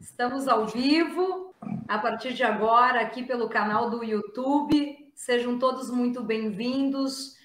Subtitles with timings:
[0.00, 1.54] Estamos ao vivo,
[1.88, 4.96] a partir de agora, aqui pelo canal do YouTube.
[5.14, 7.36] Sejam todos muito bem-vindos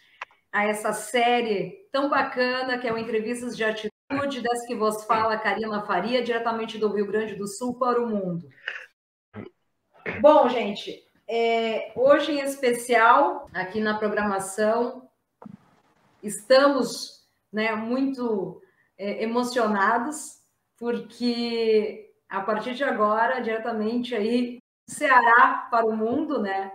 [0.51, 5.37] a essa série tão bacana que é o Entrevistas de Atitude, dessa que vos fala
[5.37, 8.47] Karina Faria, diretamente do Rio Grande do Sul para o mundo.
[10.19, 15.09] Bom, gente, é, hoje em especial, aqui na programação,
[16.21, 18.61] estamos né, muito
[18.97, 20.41] é, emocionados,
[20.77, 26.71] porque a partir de agora, diretamente aí, Ceará para o mundo, né?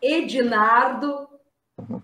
[0.00, 1.28] Edinardo,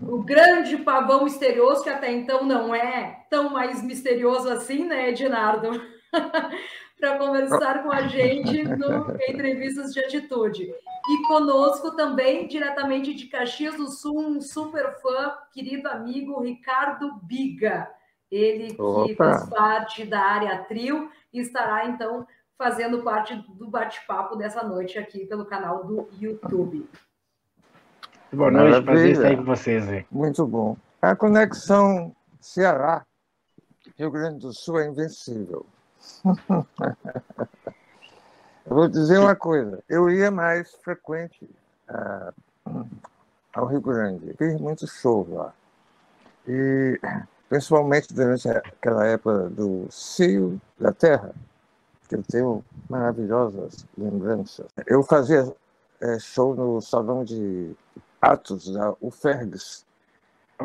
[0.03, 5.71] o grande pavão misterioso, que até então não é tão mais misterioso assim, né, Edinardo?
[6.99, 10.65] para conversar com a gente no Entrevistas de Atitude.
[10.65, 17.89] E conosco também, diretamente de Caxias do Sul, um super fã, querido amigo Ricardo Biga.
[18.31, 19.07] Ele Opa.
[19.07, 22.27] que faz parte da área Trio e estará, então,
[22.59, 26.91] fazendo parte do bate-papo dessa noite aqui pelo canal do YouTube.
[28.33, 28.85] Boa noite, Maravilha.
[28.85, 29.89] prazer estar aí com vocês.
[29.89, 30.05] Aí.
[30.11, 30.77] Muito bom.
[31.01, 33.07] A conexão Ceará,
[33.97, 35.65] Rio Grande do Sul é invencível.
[38.67, 41.49] Eu vou dizer uma coisa, eu ia mais frequente
[41.89, 42.35] uh,
[43.55, 45.55] ao Rio Grande, fiz muito show lá.
[46.47, 47.01] E
[47.49, 51.35] principalmente durante aquela época do Cio da Terra,
[52.09, 54.67] que eu tenho maravilhosas lembranças.
[54.87, 55.55] Eu fazia
[56.01, 57.77] é, show no salão de
[58.21, 59.85] atos da UFERGS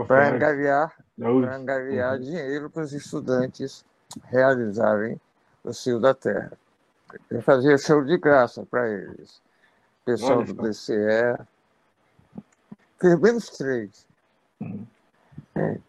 [0.07, 2.21] para angariar, angariar uhum.
[2.21, 3.85] dinheiro para os estudantes
[4.25, 5.19] realizarem
[5.63, 6.53] o Cio da Terra.
[7.29, 9.41] Eu fazia show de graça para eles.
[10.03, 11.37] Pessoal Olha, do BCE.
[12.99, 14.07] Fiz menos três.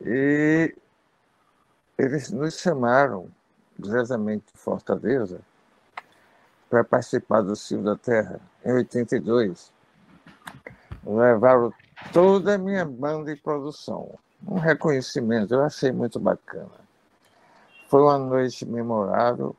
[0.03, 0.75] E
[1.97, 3.31] eles nos chamaram
[3.79, 5.41] diretamente de Fortaleza
[6.69, 9.73] para participar do Cio da Terra em 82.
[11.05, 11.73] Levaram
[12.13, 14.19] toda a minha banda de produção.
[14.47, 16.85] Um reconhecimento, eu achei muito bacana.
[17.89, 19.55] Foi uma noite memorável.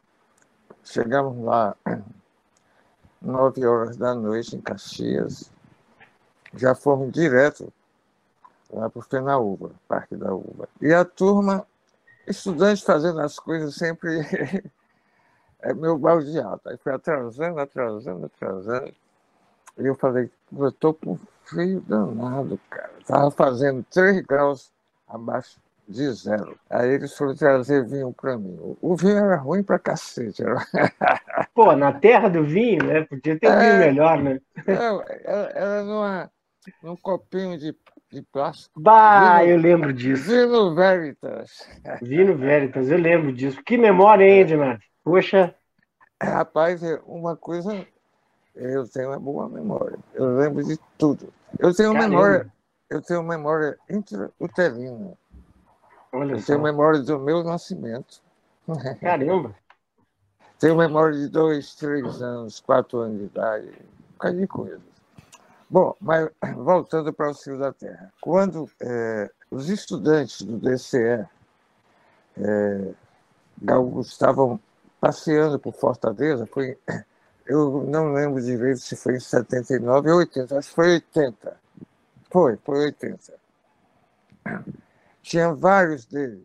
[0.84, 1.76] Chegamos lá
[3.22, 5.52] nove horas da noite em Caxias.
[6.54, 7.72] Já fomos direto
[8.72, 10.68] lá para o Fenaúba, Parque da Uva.
[10.82, 11.66] E a turma,
[12.28, 14.20] estudante fazendo as coisas sempre
[15.62, 16.62] é meu baldeado.
[16.66, 18.94] Aí foi atrasando, atrasando, atrasando.
[19.78, 22.92] E eu falei, eu estou com frio danado, cara.
[23.00, 24.72] Estava fazendo 3 graus
[25.08, 26.58] abaixo de zero.
[26.70, 28.58] Aí eles foram trazer vinho para mim.
[28.82, 30.44] O vinho era ruim para cacete.
[30.44, 30.66] Era...
[31.54, 33.04] Pô, na terra do vinho, né?
[33.04, 34.40] Podia ter um é, vinho melhor, né?
[34.66, 36.32] Não, era, era numa,
[36.82, 37.76] num copinho de,
[38.16, 38.80] de plástico.
[38.80, 40.24] Bah, vino, eu lembro disso.
[40.24, 41.68] Vino Veritas.
[42.02, 43.62] Vino Veritas, eu lembro disso.
[43.64, 44.80] Que memória, hein, Edmar?
[45.04, 45.54] Poxa.
[46.22, 47.86] Rapaz, é uma coisa.
[48.56, 50.00] Eu tenho uma boa memória.
[50.14, 51.34] Eu lembro de tudo.
[51.60, 52.10] Eu tenho Caramba.
[52.10, 52.54] memória.
[52.90, 55.14] Eu tenho memória intrauterina.
[56.12, 56.48] Olha eu só.
[56.48, 58.22] tenho memória do meu nascimento.
[59.02, 59.54] Caramba!
[60.60, 64.95] tenho memória de dois, três anos, quatro anos de idade, um bocado de coisas.
[65.70, 68.14] Bom, mas voltando para o Cio da Terra.
[68.22, 71.28] Quando é, os estudantes do DCE
[72.38, 72.94] é,
[74.02, 74.60] estavam
[75.02, 76.78] passeando por Fortaleza, foi,
[77.46, 81.58] eu não lembro de ver se foi em 79 ou 80, acho que foi 80.
[82.30, 83.34] Foi, foi 80.
[85.22, 86.44] Tinha vários deles.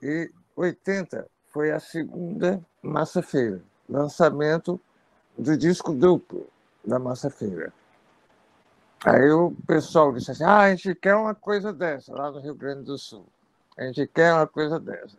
[0.00, 4.80] E 80 foi a segunda Massa Feira, lançamento
[5.36, 6.46] do disco duplo
[6.84, 7.72] da Massa Feira.
[9.04, 12.54] Aí o pessoal disse assim: ah, a gente quer uma coisa dessa lá no Rio
[12.54, 13.26] Grande do Sul.
[13.76, 15.18] A gente quer uma coisa dessa.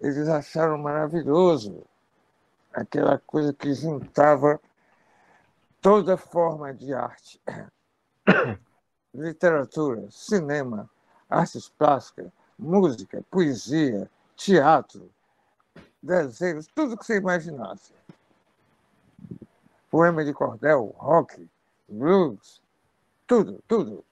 [0.00, 1.82] Eles acharam maravilhoso
[2.72, 4.60] aquela coisa que juntava
[5.80, 7.40] toda forma de arte,
[9.14, 10.88] literatura, cinema,
[11.28, 15.10] artes plásticas, música, poesia, teatro,
[16.02, 17.92] desenhos, tudo que você imaginasse.
[19.90, 21.48] Poema de cordel, rock,
[21.88, 22.60] blues,
[23.26, 24.04] tudo, tudo.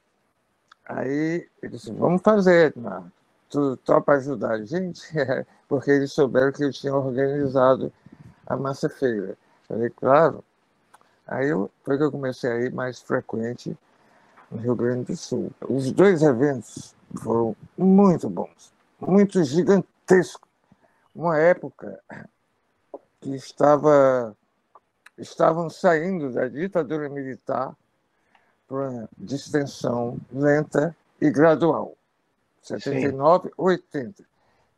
[0.84, 3.10] Aí ele disse, vamos fazer, Ednardo.
[3.48, 5.02] Tu topa ajudar a gente?
[5.68, 7.92] Porque eles souberam que eu tinha organizado
[8.46, 9.36] a massa feira.
[9.68, 10.44] Falei, claro.
[11.26, 13.76] Aí eu, foi que eu comecei a ir mais frequente
[14.50, 15.50] no Rio Grande do Sul.
[15.68, 20.48] Os dois eventos foram muito bons, muito gigantescos.
[21.14, 21.98] Uma época
[23.20, 24.36] que estava
[25.18, 27.74] estavam saindo da ditadura militar
[28.66, 31.96] para uma distensão lenta e gradual.
[32.62, 33.54] 79, Sim.
[33.56, 34.24] 80.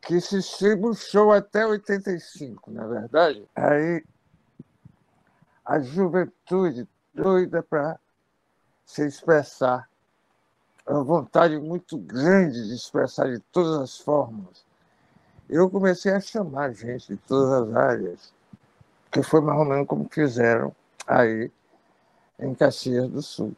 [0.01, 3.45] que se estribuchou até 85, na verdade.
[3.55, 4.05] Aí
[5.65, 7.99] a juventude doida para
[8.87, 9.89] se expressar,
[10.87, 14.65] uma vontade muito grande de expressar de todas as formas.
[15.49, 18.33] Eu comecei a chamar gente de todas as áreas,
[19.11, 20.75] que foi mais ou menos como fizeram
[21.07, 21.51] aí
[22.39, 23.55] em Caxias do Sul.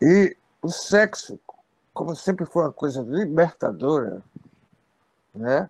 [0.00, 1.38] E o sexo,
[1.92, 4.22] como sempre foi uma coisa libertadora,
[5.34, 5.68] né?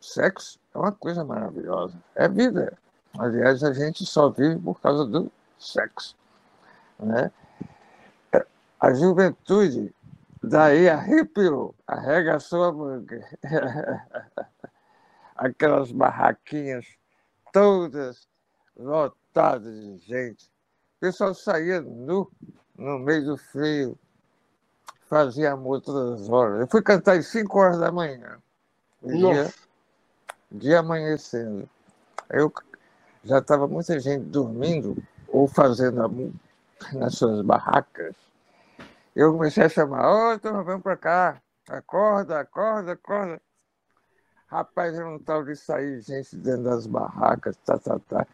[0.00, 1.94] O sexo é uma coisa maravilhosa.
[2.14, 2.76] É vida.
[3.18, 6.16] Aliás, a gente só vive por causa do sexo.
[6.98, 7.30] Né?
[8.80, 9.92] A juventude
[10.42, 13.26] daí arrepiou, arregaçou a manga.
[15.38, 16.84] Aquelas barraquinhas
[17.52, 18.28] todas
[18.76, 20.44] lotadas de gente.
[20.96, 22.30] O pessoal saía nu
[22.76, 23.98] no meio do frio,
[25.08, 26.60] fazia amor todas as horas.
[26.60, 28.38] Eu fui cantar às 5 horas da manhã,
[29.02, 29.52] dia,
[30.50, 31.68] dia amanhecendo.
[32.30, 32.52] Eu
[33.24, 34.96] já estava muita gente dormindo
[35.26, 36.32] ou fazendo amor
[36.92, 38.14] nas suas barracas.
[39.14, 43.40] Eu comecei a chamar, ô, oh, turma, vamos para cá, acorda, acorda, acorda.
[44.48, 48.26] Rapaz, era um tal de sair gente dentro das barracas, tá, tá, tá.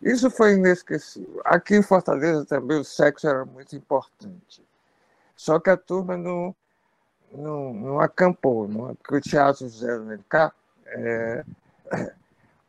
[0.00, 1.40] Isso foi inesquecível.
[1.44, 4.64] Aqui em Fortaleza também o sexo era muito importante.
[5.34, 6.54] Só que a turma não,
[7.32, 10.54] não, não acampou, não, porque o Teatro José Alencar,
[10.86, 11.44] é,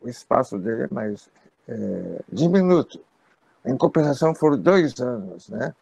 [0.01, 1.29] o espaço dele é mais
[1.67, 2.99] é, diminuto.
[3.63, 5.75] Em compensação, foram dois anos, né?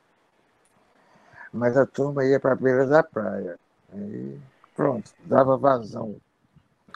[1.54, 3.58] Mas a turma ia para a beira da praia.
[3.94, 4.38] Aí,
[4.76, 6.18] pronto, dava vazão.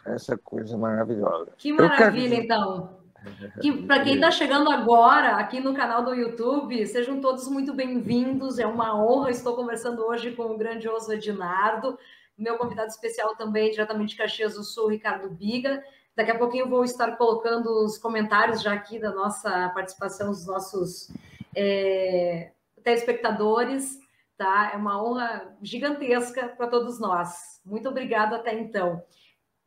[0.05, 1.51] Essa coisa maravilhosa.
[1.57, 2.43] Que maravilha, quero...
[2.43, 2.99] então.
[3.61, 8.59] Que, para quem está chegando agora aqui no canal do YouTube, sejam todos muito bem-vindos.
[8.59, 9.29] É uma honra.
[9.29, 11.99] Estou conversando hoje com o grandioso Edinardo,
[12.37, 15.83] meu convidado especial também, diretamente de Caxias do Sul, Ricardo Biga.
[16.15, 21.11] Daqui a pouquinho vou estar colocando os comentários já aqui da nossa participação, dos nossos
[21.55, 22.51] é,
[22.83, 23.99] telespectadores.
[24.37, 24.71] Tá?
[24.73, 27.61] É uma honra gigantesca para todos nós.
[27.65, 29.03] Muito obrigado até então.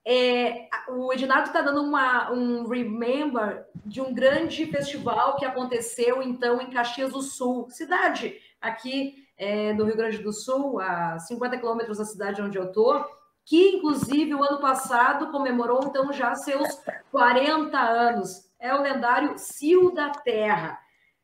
[0.04, 6.60] É, o Edinardo está dando uma, um remember de um grande festival que aconteceu então
[6.60, 11.98] em Caxias do Sul, cidade aqui é, do Rio Grande do Sul, a 50 quilômetros
[11.98, 13.04] da cidade onde eu estou,
[13.44, 16.68] que inclusive o ano passado comemorou então já seus
[17.10, 18.48] 40 anos.
[18.58, 20.78] É o lendário Cio da Terra.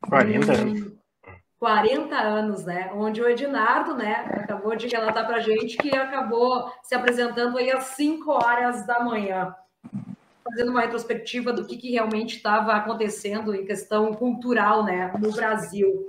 [0.09, 0.98] 40 anos.
[1.58, 2.90] 40 anos, né?
[2.94, 7.70] Onde o Ednardo, né, acabou de relatar para a gente que acabou se apresentando aí
[7.70, 9.55] às 5 horas da manhã,
[10.44, 16.06] fazendo uma retrospectiva do que, que realmente estava acontecendo em questão cultural, né, no Brasil.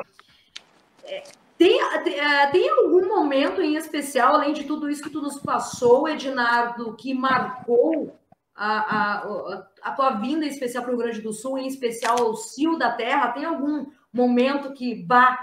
[1.03, 1.23] É,
[1.57, 6.07] tem, é, tem algum momento em especial, além de tudo isso que tu nos passou,
[6.07, 8.18] Ednardo, que marcou
[8.59, 12.19] a, a, a tua vinda em especial para o Rio Grande do Sul, em especial
[12.19, 13.31] ao Cio da Terra?
[13.31, 15.39] Tem algum momento que, bah,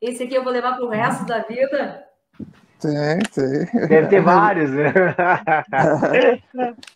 [0.00, 2.02] esse aqui eu vou levar para o resto da vida?
[2.80, 3.88] Tem, tem.
[3.88, 4.92] Deve ter vários, né?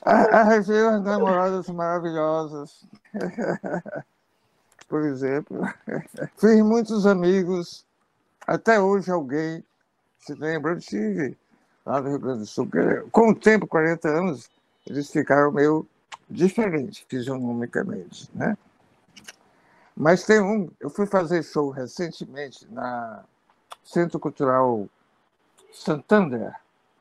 [0.02, 2.86] Arranjei umas namoradas maravilhosas.
[4.88, 5.60] Por exemplo.
[6.38, 7.84] Fiz muitos amigos.
[8.46, 9.62] Até hoje alguém
[10.18, 11.36] se lembra, eu tive
[11.84, 12.68] lá no Rio Grande do Sul.
[13.12, 14.50] Com o tempo, 40 anos,
[14.88, 15.86] eles ficaram meio
[16.28, 18.56] diferentes fisionomicamente, né?
[19.96, 23.24] Mas tem um, eu fui fazer show recentemente na
[23.82, 24.88] Centro Cultural
[25.72, 26.52] Santander,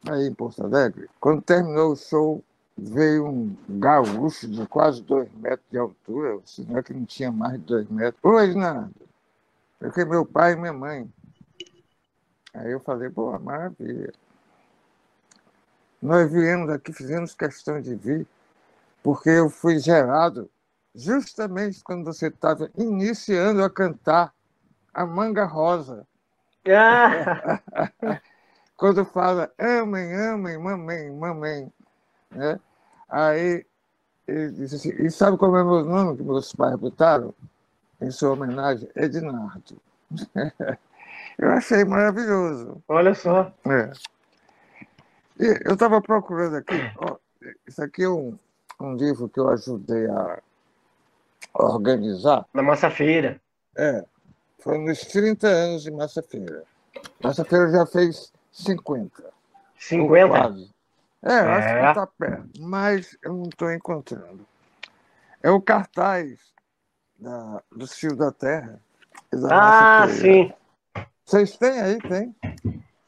[0.09, 1.09] aí em Porto Alegre.
[1.19, 2.43] Quando terminou o show,
[2.77, 7.59] veio um gaúcho de quase dois metros de altura, senão que não tinha mais de
[7.59, 8.19] dois metros.
[8.23, 8.89] Oi, nada.
[9.79, 11.11] Porque meu pai e minha mãe.
[12.53, 14.13] Aí eu falei, pô, maravilha.
[16.01, 18.27] Nós viemos aqui, fizemos questão de vir,
[19.01, 20.49] porque eu fui gerado
[20.93, 24.33] justamente quando você estava iniciando a cantar
[24.93, 26.05] a Manga Rosa.
[26.67, 27.61] Ah.
[28.75, 31.73] quando fala amém, amém, mamém, mamém.
[32.31, 32.59] Né?
[33.09, 33.65] Aí
[34.27, 37.33] ele disse assim, e sabe qual é o meu nome que meus pais botaram
[38.01, 38.89] em sua homenagem?
[38.95, 39.81] Ednardo.
[41.37, 42.83] Eu achei maravilhoso.
[42.87, 43.51] Olha só.
[43.65, 43.91] É.
[45.39, 47.17] Eu estava procurando aqui, ó,
[47.67, 48.37] isso aqui é um,
[48.79, 50.39] um livro que eu ajudei a
[51.53, 52.45] organizar.
[52.53, 53.39] Na Massa Feira.
[53.77, 54.03] É,
[54.59, 56.63] foi nos 30 anos de Massa Feira.
[57.23, 59.23] Massa Feira já fez 50.
[59.77, 60.27] 50?
[60.27, 60.69] Quase.
[61.23, 64.45] É, é, acho que está perto, mas eu não estou encontrando.
[65.43, 66.39] É o cartaz
[67.19, 68.79] da, do Cio da Terra.
[69.31, 70.51] Da ah, sim.
[71.25, 71.99] Vocês têm aí?
[71.99, 72.35] Tem?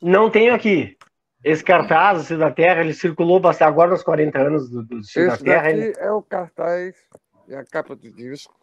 [0.02, 0.98] Não tenho aqui.
[1.44, 5.28] Esse cartaz, Cio da Terra, ele circulou bastante agora nos 40 anos do, do Cio
[5.28, 5.72] da Terra.
[5.72, 6.96] Esse é o cartaz
[7.48, 8.54] e a capa do disco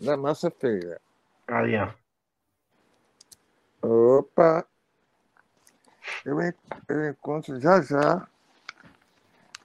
[0.00, 1.00] da Massa Feira.
[1.48, 1.88] Aí, ó.
[3.86, 4.64] Opa!
[6.24, 6.38] Eu,
[6.88, 8.26] eu encontro já já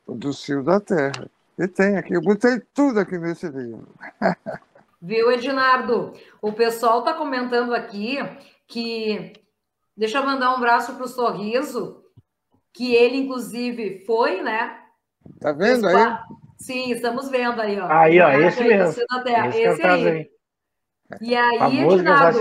[0.05, 1.29] o do Cio da Terra.
[1.57, 3.87] E tem aqui, eu botei tudo aqui nesse livro.
[5.01, 6.13] Viu, Edinardo?
[6.41, 8.17] O pessoal está comentando aqui
[8.67, 9.33] que.
[9.95, 12.03] Deixa eu mandar um abraço para o Sorriso,
[12.73, 14.77] que ele, inclusive, foi, né?
[15.39, 16.17] Tá vendo aí?
[16.57, 17.87] Sim, estamos vendo aí, ó.
[17.89, 18.89] Aí, ó, esse mesmo.
[18.89, 20.07] Esse, esse aí.
[20.07, 20.29] aí.
[21.21, 22.39] E aí, Edinardo.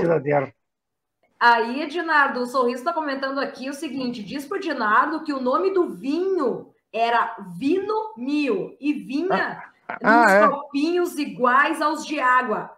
[1.41, 5.41] Aí, Edinardo, o Sorriso está comentando aqui o seguinte: diz para o Edinardo que o
[5.41, 9.63] nome do vinho era Vino Mil e vinha
[10.03, 10.49] ah, nos é?
[10.49, 12.71] copinhos iguais aos de água,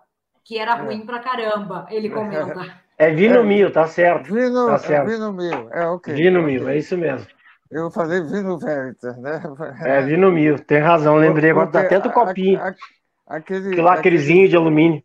[0.45, 0.83] que era é.
[0.83, 2.81] ruim pra caramba, ele comenta.
[2.99, 4.33] É Vino é, Mil, tá certo.
[4.33, 5.09] Vino, tá é certo.
[5.09, 6.15] É Vino Mil, é ok.
[6.15, 6.53] Vino okay.
[6.59, 7.27] Mil, é isso mesmo.
[7.71, 9.41] Eu falei Vino Veritas, né?
[9.85, 12.61] É, Vino Mil, tem razão, lembrei agora, dá até do copinho.
[12.61, 12.75] A,
[13.29, 15.03] a, aquele, aquele lacrezinho de alumínio.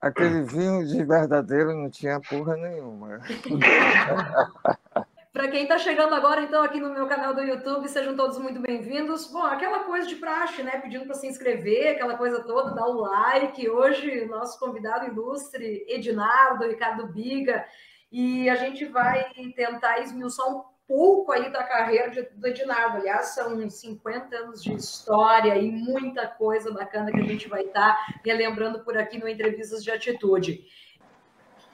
[0.00, 3.20] Aquele vinho de verdadeiro não tinha porra nenhuma.
[5.32, 8.60] Para quem está chegando agora, então, aqui no meu canal do YouTube, sejam todos muito
[8.60, 9.30] bem-vindos.
[9.30, 10.80] Bom, aquela coisa de praxe, né?
[10.80, 13.68] Pedindo para se inscrever, aquela coisa toda, dar o like.
[13.68, 17.64] Hoje, nosso convidado ilustre, Edinardo, Ricardo Biga,
[18.10, 22.96] e a gente vai tentar esmiuçar um pouco aí da carreira de, do Edinardo.
[22.96, 27.94] Aliás, são 50 anos de história e muita coisa bacana que a gente vai estar
[27.94, 30.64] tá relembrando por aqui no Entrevistas de Atitude.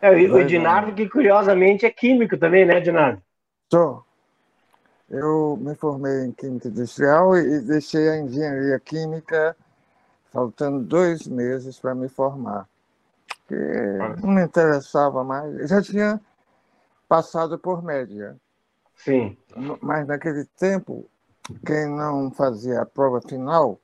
[0.02, 3.23] É, o Edinardo, que curiosamente é químico também, né, Edinardo?
[3.73, 4.04] Sou.
[5.09, 9.56] Eu me formei em Química Industrial e deixei a Engenharia Química
[10.33, 12.68] faltando dois meses para me formar.
[13.47, 13.54] Porque
[14.21, 15.54] não me interessava mais.
[15.59, 16.21] Eu já tinha
[17.09, 18.37] passado por média.
[18.97, 19.37] Sim.
[19.81, 21.09] Mas naquele tempo,
[21.67, 23.79] quem não fazia a prova final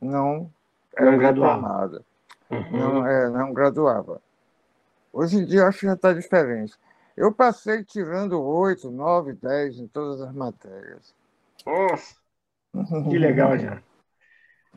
[0.00, 0.50] não
[0.96, 2.04] era não graduado.
[2.50, 2.70] Uhum.
[2.72, 4.20] Não, é, não graduava.
[5.12, 6.74] Hoje em dia, acho que já está diferente.
[7.16, 11.14] Eu passei tirando oito, nove, dez em todas as matérias.
[11.66, 12.14] Nossa,
[13.10, 13.82] que legal, já.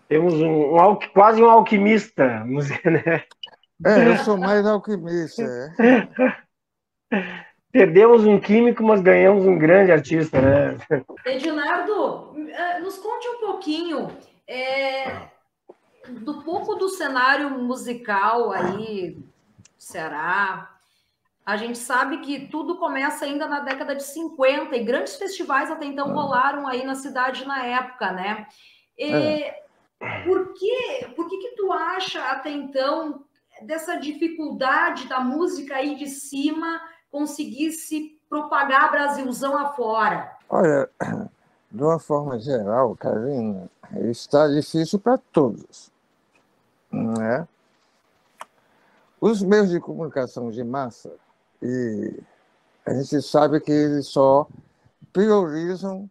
[0.07, 3.23] Temos um, um, quase um alquimista, né?
[3.85, 5.43] É, eu sou mais alquimista.
[5.79, 6.31] É.
[7.71, 10.77] Perdemos um químico, mas ganhamos um grande artista, né?
[11.25, 14.09] Edinardo, eh, nos conte um pouquinho
[14.47, 15.29] é,
[16.09, 19.17] do pouco do cenário musical aí,
[19.77, 20.69] Ceará,
[21.45, 25.85] a gente sabe que tudo começa ainda na década de 50 e grandes festivais até
[25.85, 28.47] então rolaram aí na cidade na época, né?
[28.97, 29.61] E, é.
[30.25, 33.23] Por que, por que que tu acha até então
[33.61, 40.37] dessa dificuldade da música aí de cima conseguir se propagar Brasilzão afora?
[40.49, 40.89] Olha,
[41.71, 43.69] de uma forma geral, Karina,
[44.09, 45.91] está difícil para todos,
[46.91, 47.47] né?
[49.19, 51.11] Os meios de comunicação de massa
[51.61, 52.19] e
[52.85, 54.47] a gente sabe que eles só
[55.13, 56.09] priorizam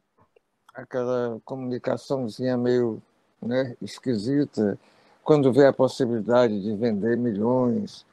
[0.73, 3.03] aquela comunicaçãozinha meio
[3.43, 4.79] né, esquisita
[5.25, 8.07] quando vê a possibilidade de vender milhões,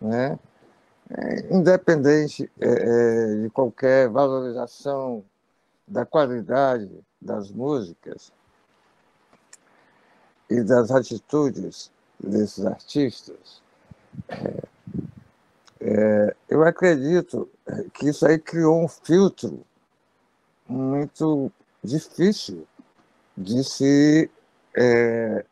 [0.00, 0.38] né?
[1.14, 5.22] É, independente é, é, de qualquer valorização
[5.86, 6.88] da qualidade
[7.20, 8.32] das músicas
[10.48, 13.62] e das atitudes desses artistas,
[14.26, 14.62] é,
[15.80, 17.50] é, eu acredito
[17.92, 19.66] que isso aí criou um filtro
[20.66, 21.52] muito
[21.84, 22.66] difícil
[23.36, 24.30] de se
[24.74, 25.44] é,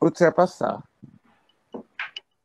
[0.00, 0.82] ultrapassar.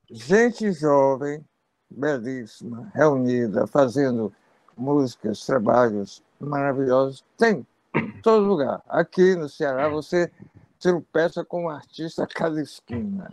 [0.09, 1.43] Gente jovem,
[1.89, 4.33] belíssima, reunida, fazendo
[4.75, 7.65] músicas, trabalhos maravilhosos, tem
[7.95, 8.81] em todo lugar.
[8.87, 10.31] Aqui no Ceará, você
[10.79, 13.31] tropeça com um artista a cada esquina.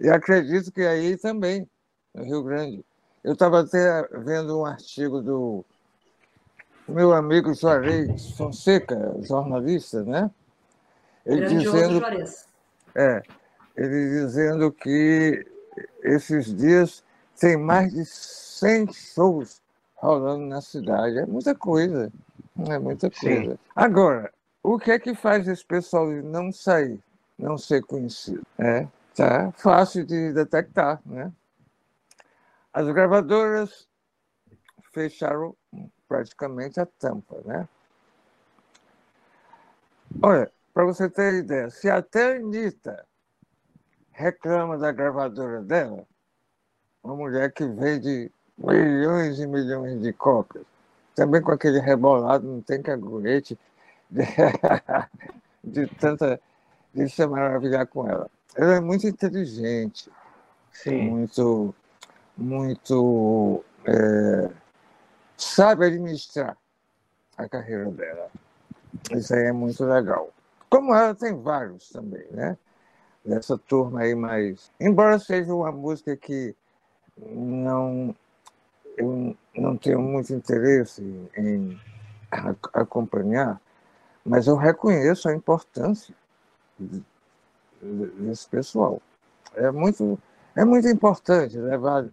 [0.00, 1.68] E acredito que aí também
[2.14, 2.84] no Rio Grande.
[3.22, 5.64] Eu estava até vendo um artigo do
[6.88, 10.30] meu amigo Juarez Fonseca, jornalista, né?
[11.26, 12.02] Ele dizendo,
[12.94, 13.22] é,
[13.76, 15.46] ele dizendo que
[16.02, 17.04] esses dias
[17.38, 19.62] tem mais de 100 shows
[19.96, 21.18] rolando na cidade.
[21.18, 22.12] É muita coisa.
[22.68, 23.52] É muita coisa.
[23.52, 23.58] Sim.
[23.74, 27.00] Agora, o que é que faz esse pessoal não sair,
[27.38, 28.42] não ser conhecido?
[28.58, 31.32] É, tá fácil de detectar, né?
[32.72, 33.88] As gravadoras
[34.92, 35.56] fecharam
[36.08, 37.68] praticamente a tampa, né?
[40.22, 43.06] Olha, para você ter ideia, se até a Anitta
[44.12, 46.06] reclama da gravadora dela,
[47.08, 50.64] uma mulher que vende milhões e milhões de cópias,
[51.14, 53.58] também com aquele rebolado, não tem caguete,
[54.10, 54.22] de,
[55.64, 56.38] de tanta.
[56.94, 58.30] de se maravilhar com ela.
[58.54, 60.10] Ela é muito inteligente,
[60.70, 61.08] Sim.
[61.08, 61.74] muito,
[62.36, 64.50] muito é,
[65.36, 66.58] sabe administrar
[67.38, 68.30] a carreira dela.
[69.12, 70.30] Isso aí é muito legal.
[70.68, 72.58] Como ela tem vários também, né?
[73.24, 74.70] Dessa turma aí mais.
[74.78, 76.54] Embora seja uma música que
[77.26, 78.14] não
[78.96, 81.02] eu não tenho muito interesse
[81.36, 81.80] em
[82.72, 83.60] acompanhar,
[84.24, 86.14] mas eu reconheço a importância
[87.80, 89.00] desse pessoal.
[89.54, 90.18] É muito,
[90.54, 92.06] é muito importante levar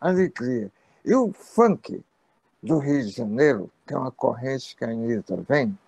[0.00, 0.70] alegria.
[1.04, 2.04] E o funk
[2.62, 5.78] do Rio de Janeiro, que é uma corrente que a Anitta vem,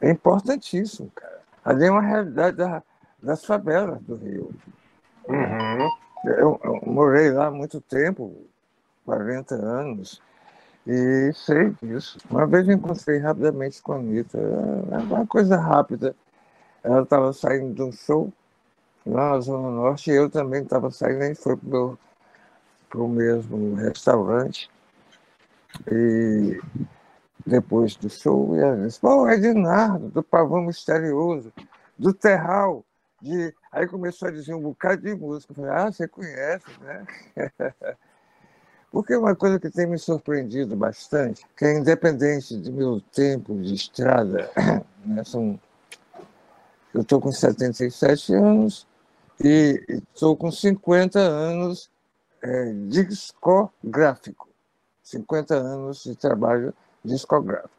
[0.00, 1.40] é importantíssimo, cara.
[1.64, 2.82] Ali é uma realidade da,
[3.22, 4.54] das favelas do Rio.
[5.28, 5.90] Uhum.
[6.24, 8.46] Eu, eu, morei lá há muito tempo,
[9.04, 10.20] 40 anos,
[10.86, 12.18] e sei disso.
[12.30, 14.38] Uma vez eu encontrei rapidamente com a Anitta,
[15.08, 16.14] uma coisa rápida.
[16.82, 18.32] Ela estava saindo de um show
[19.06, 24.70] lá na Zona Norte, e eu também estava saindo, e foi para o mesmo restaurante.
[25.90, 26.60] E
[27.46, 31.52] depois do show, e ela disse, pô, Ednardo, do Pavão Misterioso,
[31.98, 32.84] do Terral,
[33.20, 33.54] de...
[33.70, 35.52] aí começou a dizer um bocado de música.
[35.52, 37.06] Eu falei, ah, você conhece, né?
[38.90, 43.74] Porque uma coisa que tem me surpreendido bastante, que é independente do meu tempo de
[43.74, 44.50] estrada,
[45.04, 45.60] né, são,
[46.92, 48.86] eu estou com 77 anos
[49.42, 49.80] e
[50.12, 51.88] estou com 50 anos
[52.42, 54.48] é, discográfico,
[55.04, 56.74] 50 anos de trabalho
[57.04, 57.70] discográfico.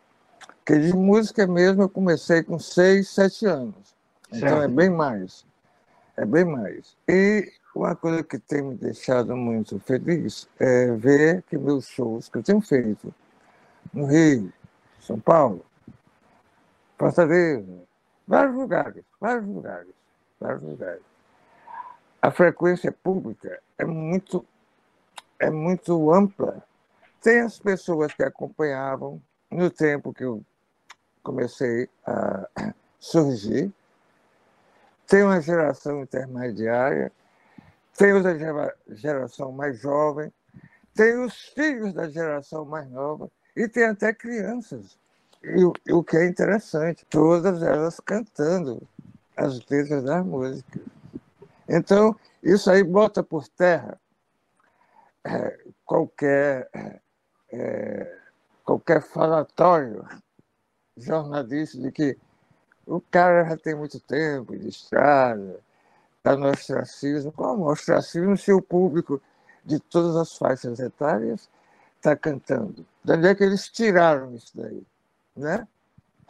[0.64, 3.94] Porque de música mesmo eu comecei com 6, 7 anos.
[4.32, 5.46] Então é é bem mais.
[6.18, 6.96] É bem mais.
[7.08, 12.38] E uma coisa que tem me deixado muito feliz é ver que meus shows que
[12.38, 13.14] eu tenho feito
[13.94, 14.52] no Rio,
[15.00, 15.66] São Paulo,
[16.98, 17.84] Fortaleza,
[18.28, 19.94] vários lugares, vários lugares,
[20.40, 21.02] vários lugares.
[22.22, 24.46] A frequência pública é muito,
[25.40, 26.64] é muito ampla.
[27.22, 30.44] Tem as pessoas que acompanhavam no tempo que eu
[31.24, 32.48] comecei a
[33.00, 33.74] surgir,
[35.12, 37.12] tem uma geração intermediária
[37.98, 38.34] tem da
[38.96, 40.32] geração mais jovem,
[40.96, 44.98] tem os filhos da geração mais nova e tem até crianças.
[45.44, 48.82] E, o que é interessante, todas elas cantando
[49.36, 50.82] as letras das músicas.
[51.68, 54.00] Então, isso aí bota por terra
[55.26, 56.70] é, qualquer,
[57.52, 58.18] é,
[58.64, 60.08] qualquer falatório
[60.96, 62.18] jornalista de que
[62.92, 65.60] o cara já tem muito tempo de estrada,
[66.18, 67.32] está no ostracismo.
[67.32, 69.22] Como ostracismo se o público
[69.64, 71.50] de todas as faixas etárias
[71.96, 72.86] está cantando?
[73.04, 74.84] De onde é que eles tiraram isso daí?
[75.36, 75.68] Né?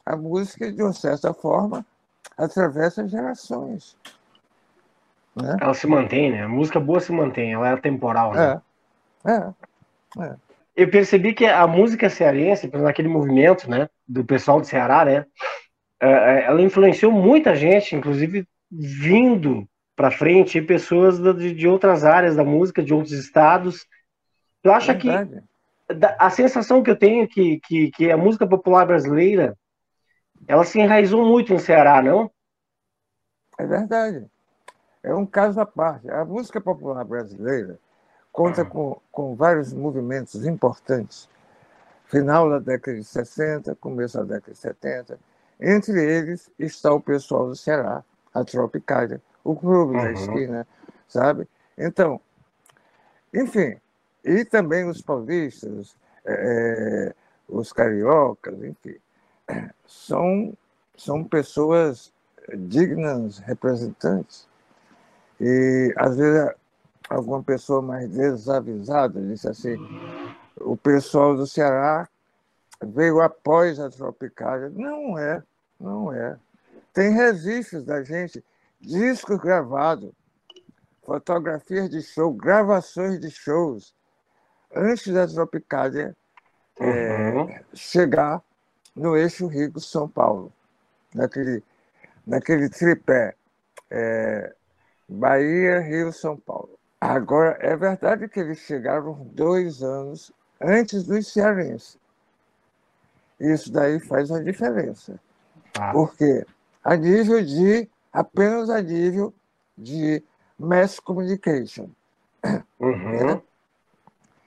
[0.05, 1.85] A música, de uma certa forma,
[2.37, 3.97] atravessa gerações.
[5.35, 5.57] Né?
[5.59, 6.43] Ela se mantém, né?
[6.43, 8.61] A música boa se mantém, ela é temporal, né?
[9.25, 9.53] É, é,
[10.25, 10.35] é.
[10.75, 15.19] Eu percebi que a música cearense, naquele movimento, né, do pessoal do Ceará, né, é,
[15.19, 15.25] é,
[16.01, 22.81] ela influenciou muita gente, inclusive vindo para frente pessoas de, de, outras áreas da música,
[22.81, 23.85] de outros estados.
[24.63, 25.07] Eu acho que
[26.17, 29.55] a sensação que eu tenho é que, que, que a música popular brasileira
[30.47, 32.31] ela se enraizou muito no Ceará, não?
[33.59, 34.25] É verdade.
[35.03, 36.09] É um caso à parte.
[36.09, 37.77] A música popular brasileira
[38.31, 41.29] conta com, com vários movimentos importantes.
[42.05, 45.19] Final da década de 60, começo da década de 70.
[45.61, 50.03] Entre eles está o pessoal do Ceará, a Tropicália, o clube uhum.
[50.03, 50.67] da esquina,
[51.07, 51.47] sabe?
[51.77, 52.19] Então,
[53.33, 53.77] enfim,
[54.23, 55.95] e também os paulistas,
[56.25, 57.13] é,
[57.47, 58.97] os cariocas, enfim,
[59.85, 60.53] são,
[60.97, 62.11] são pessoas
[62.57, 64.47] dignas representantes.
[65.39, 66.51] E, às vezes,
[67.09, 69.77] alguma pessoa mais desavisada disse assim:
[70.59, 72.07] o pessoal do Ceará
[72.83, 74.69] veio após a Tropicália.
[74.69, 75.43] Não é,
[75.81, 76.37] não é.
[76.93, 78.43] Tem registros da gente
[78.79, 80.11] discos gravados,
[81.03, 83.93] fotografias de show, gravações de shows,
[84.73, 86.15] antes da Tropicália
[86.79, 87.49] uhum.
[87.49, 88.41] é, chegar
[88.95, 90.51] no eixo Rio-São Paulo,
[91.13, 91.63] naquele,
[92.25, 93.35] naquele tripé
[93.89, 94.53] é,
[95.07, 96.79] Bahia, Rio, São Paulo.
[96.99, 101.97] Agora, é verdade que eles chegaram dois anos antes dos cearenses.
[103.39, 105.19] Isso daí faz uma diferença.
[105.79, 105.91] Ah.
[105.91, 106.45] Porque
[106.83, 109.33] a nível de apenas a nível
[109.77, 110.23] de
[110.57, 111.89] mass communication,
[112.79, 113.25] uhum.
[113.25, 113.41] né?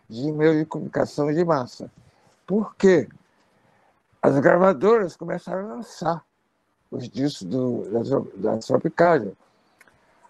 [0.09, 1.91] de meio de comunicação de massa.
[2.47, 3.09] Porque
[4.23, 6.25] as gravadoras começaram a lançar
[6.91, 9.33] os discos do, da, da Tropicália.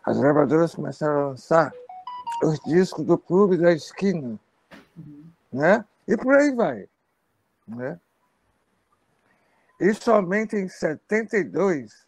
[0.04, 1.72] As gravadoras começaram a lançar
[2.42, 4.38] os discos do Clube da Esquina,
[5.52, 5.84] né?
[6.06, 6.88] E por aí vai,
[7.66, 7.98] né?
[9.84, 12.06] E somente em 72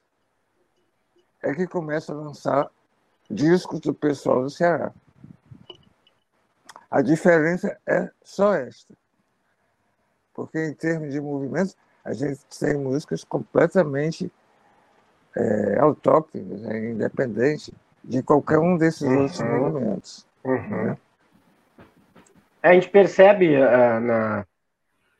[1.42, 2.70] é que começa a lançar
[3.30, 4.94] discos do pessoal do Ceará.
[6.90, 8.94] A diferença é só esta.
[10.32, 14.32] Porque, em termos de movimentos, a gente tem músicas completamente
[15.36, 17.70] é, autóctones, né, independentes
[18.02, 19.24] de qualquer um desses uhum.
[19.24, 20.26] outros movimentos.
[20.44, 20.84] Uhum.
[20.86, 20.98] Né?
[22.62, 24.46] A gente percebe uh, na,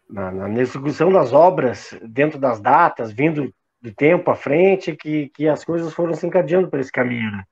[0.09, 5.49] na, na, execução das obras, dentro das datas, vindo do tempo à frente, que, que
[5.49, 7.31] as coisas foram se encadeando por esse caminho.
[7.31, 7.45] Né?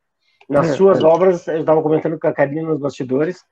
[0.48, 1.04] Nas é, suas é.
[1.04, 3.44] obras, eu estava comentando com a Karina nos bastidores,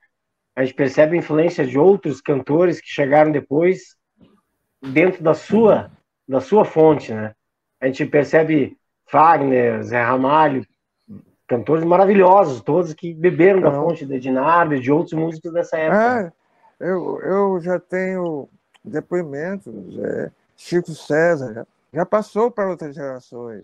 [0.54, 3.96] a gente percebe a influência de outros cantores que chegaram depois
[4.82, 5.90] dentro da sua
[6.28, 7.34] da sua fonte, né?
[7.80, 8.76] A gente percebe
[9.10, 10.64] Wagner, Zé Ramalho,
[11.46, 16.32] cantores maravilhosos, todos que beberam da fonte de Ednardo e de outros músicos dessa época.
[16.80, 18.48] É, eu, eu já tenho
[18.84, 23.62] depoimentos, é, Chico César já, já, passou para outras gerações.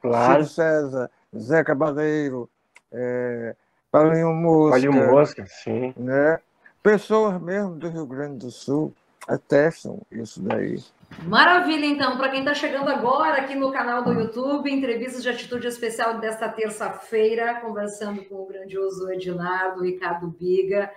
[0.00, 0.42] Claro.
[0.42, 2.48] Chico César, Zé Cabaleiro,
[2.92, 3.54] é,
[3.90, 4.70] Paulinho Mosca.
[4.70, 5.94] Paulinho Mosca, sim.
[5.96, 6.38] Né?
[6.82, 8.92] Pessoas mesmo do Rio Grande do Sul
[9.26, 10.82] atestam isso daí.
[11.22, 15.66] Maravilha, então, para quem está chegando agora aqui no canal do YouTube, entrevistas de atitude
[15.66, 20.90] especial desta terça-feira, conversando com o grandioso Edinardo, Ricardo Biga,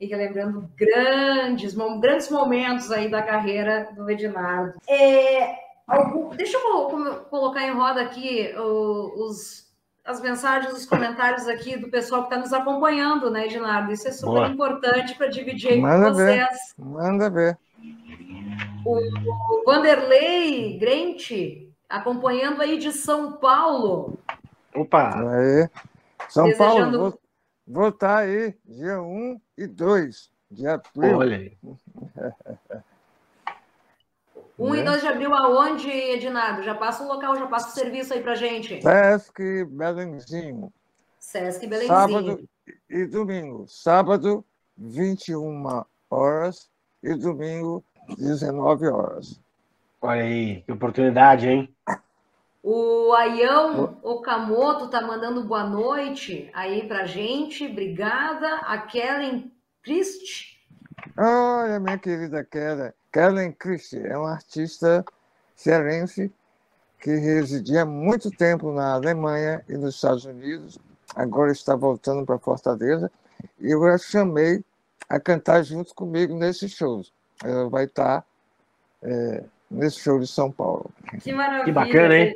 [0.00, 4.74] e relembrando grandes, grandes momentos aí da carreira do Edinardo.
[4.88, 5.54] É,
[5.86, 6.88] algum, deixa eu
[7.28, 9.68] colocar em roda aqui os
[10.02, 13.92] as mensagens, os comentários aqui do pessoal que está nos acompanhando, né, Edinardo?
[13.92, 14.48] Isso é super Boa.
[14.48, 16.74] importante para dividir aí Manda com vocês.
[16.76, 16.84] Ver.
[16.84, 17.58] Manda ver.
[18.84, 24.18] O, o Vanderlei Grente, acompanhando aí de São Paulo.
[24.74, 25.14] Opa!
[25.14, 25.68] Aí.
[26.28, 26.98] São Desejando...
[26.98, 27.19] Paulo,
[27.72, 31.16] vou, estar tá aí dia 1 e 2 de abril.
[31.16, 31.58] Olha aí.
[34.58, 34.80] 1 né?
[34.80, 36.62] e 2 de abril aonde, Edinardo?
[36.62, 38.82] Já passa o local, já passa o serviço aí pra gente.
[38.82, 40.72] Sesc Belenzinho.
[41.18, 41.88] Sesc Belenzinho.
[41.88, 42.48] Sábado
[42.88, 43.66] e domingo.
[43.68, 44.44] Sábado,
[44.76, 46.70] 21 horas
[47.02, 47.84] e domingo,
[48.16, 49.40] 19 horas.
[50.00, 51.74] Olha aí, que oportunidade, hein?
[52.62, 57.66] O Aião Okamoto tá mandando boa noite aí pra gente.
[57.66, 58.56] Obrigada.
[58.66, 59.50] A Kellen
[59.82, 60.58] Christ.
[61.16, 62.92] Olha, minha querida Kellen.
[63.10, 65.04] Kellen Christie é uma artista
[65.56, 66.30] cearense
[67.00, 70.78] que residia muito tempo na Alemanha e nos Estados Unidos.
[71.16, 73.10] Agora está voltando para Fortaleza.
[73.58, 74.62] E eu a chamei
[75.08, 77.10] a cantar junto comigo nesses shows.
[77.42, 78.24] Ela vai estar
[79.02, 80.90] é, nesse show de São Paulo.
[81.22, 81.64] Que maravilha.
[81.64, 82.34] Que bacana, hein?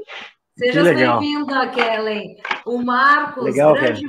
[0.57, 2.37] Seja bem-vinda, Kellen.
[2.65, 4.07] O Marcos, legal, grande...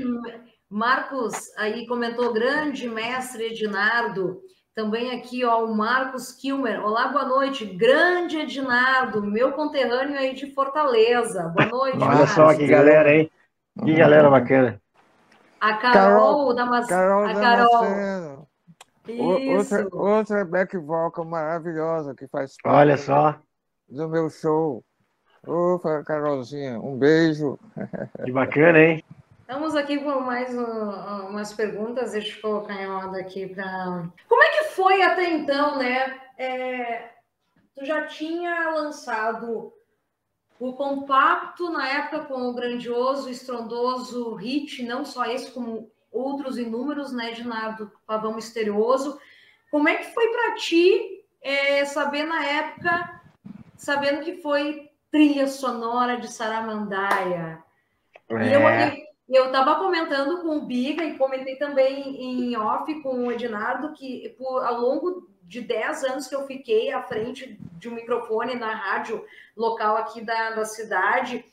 [0.69, 4.41] Marcos aí comentou, grande mestre Edinardo.
[4.75, 6.85] Também aqui, ó, o Marcos Kilmer.
[6.85, 7.65] Olá, boa noite.
[7.65, 11.53] Grande Edinardo, meu conterrâneo aí de Fortaleza.
[11.55, 12.31] Boa noite, Olha Marcos.
[12.31, 13.31] só que galera, hein?
[13.83, 13.97] Que uhum.
[13.97, 14.81] galera bacana.
[15.59, 16.87] A Carol, Carol da Mas...
[16.87, 18.34] Carol a Carol.
[19.07, 19.75] Isso.
[19.75, 23.39] Outra, outra back vocal maravilhosa que faz parte Olha só.
[23.87, 24.83] do meu show.
[25.45, 27.59] Opa, Carolzinha, um beijo.
[28.23, 29.03] Que bacana, hein?
[29.41, 34.09] Estamos aqui com mais uh, umas perguntas, deixa eu colocar em roda aqui para.
[34.27, 36.19] Como é que foi até então, né?
[36.35, 37.11] É...
[37.75, 39.71] Tu já tinha lançado
[40.59, 47.11] o compacto na época com o grandioso, estrondoso hit, não só esse, como outros inúmeros,
[47.11, 49.19] né, Dinardo Pavão Misterioso.
[49.69, 53.21] Como é que foi para ti é, saber na época,
[53.77, 57.63] sabendo que foi trilha sonora de Saramandaia?
[58.29, 58.47] É.
[58.47, 63.31] E eu, eu estava comentando com o Biga e comentei também em off com o
[63.31, 67.93] Ednardo que por, ao longo de 10 anos que eu fiquei à frente de um
[67.93, 69.23] microfone na rádio
[69.55, 71.45] local aqui da, da cidade,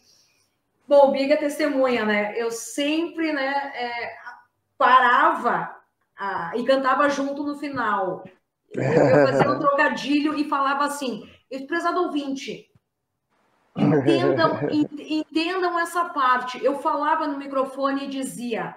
[0.88, 2.34] bom, o Biga é testemunha, né?
[2.36, 4.16] Eu sempre né, é,
[4.82, 5.76] parava
[6.18, 8.24] ah, e cantava junto no final.
[8.74, 11.28] Eu, fazia um trocadilho e falava assim,
[11.66, 12.72] prezado ouvinte,
[13.76, 16.62] Entendam, entendam essa parte.
[16.62, 18.76] Eu falava no microfone e dizia: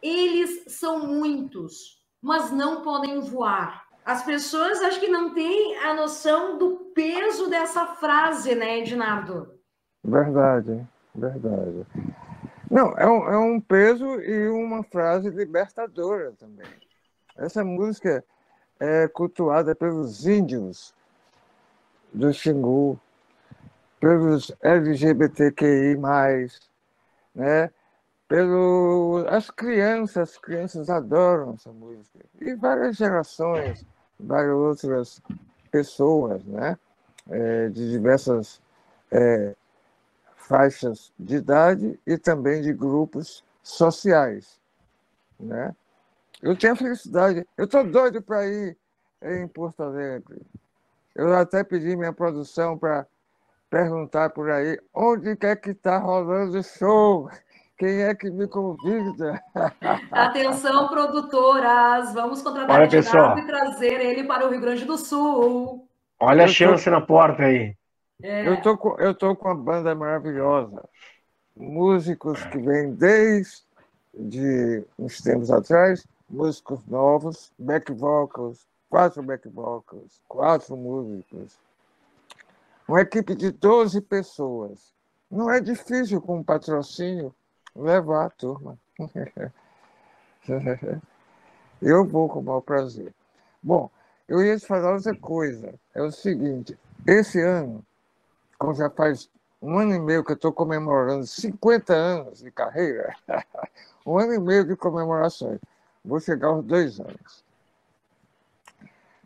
[0.00, 3.84] eles são muitos, mas não podem voar.
[4.04, 9.58] As pessoas acho que não têm a noção do peso dessa frase, né, Ednardo?
[10.04, 11.86] Verdade, verdade.
[12.74, 16.66] Não, é um, é um peso e uma frase libertadora também.
[17.36, 18.24] Essa música
[18.80, 20.92] é cultuada pelos índios
[22.12, 22.98] do Xingu,
[24.00, 25.96] pelos LGBTQI+,
[27.32, 27.70] né?
[28.26, 32.18] Pelo, as crianças, as crianças adoram essa música.
[32.40, 33.86] E várias gerações,
[34.18, 35.22] várias outras
[35.70, 36.76] pessoas, né?
[37.30, 38.60] É, de diversas
[39.12, 39.54] é,
[40.46, 44.58] faixas de idade e também de grupos sociais.
[45.38, 45.74] Né?
[46.42, 48.76] Eu tenho felicidade, eu estou doido para ir
[49.22, 50.42] em Porto Alegre.
[51.14, 53.06] Eu até pedi minha produção para
[53.70, 57.30] perguntar por aí onde é que está rolando o show.
[57.78, 59.42] Quem é que me convida?
[60.12, 62.12] Atenção, produtoras!
[62.14, 63.38] Vamos contratar Olha, pessoal.
[63.38, 65.88] e trazer ele para o Rio Grande do Sul.
[66.20, 66.90] Olha eu a chance tô...
[66.90, 67.74] na porta aí.
[68.22, 68.48] É.
[68.48, 70.88] Eu tô com, eu tô com uma banda maravilhosa.
[71.56, 73.62] Músicos que vêm desde
[74.12, 81.58] de uns tempos atrás, músicos novos, back vocals, quatro back vocals, quatro músicos.
[82.86, 84.92] Uma equipe de 12 pessoas.
[85.30, 87.34] Não é difícil com um patrocínio
[87.74, 88.78] levar a turma.
[91.82, 93.12] Eu vou com o maior prazer.
[93.62, 93.90] Bom,
[94.26, 95.74] eu ia te falar outra coisa.
[95.94, 97.84] É o seguinte, esse ano
[98.58, 103.14] como já faz um ano e meio que eu estou comemorando 50 anos de carreira,
[104.04, 105.58] um ano e meio de comemorações,
[106.04, 107.44] vou chegar aos dois anos.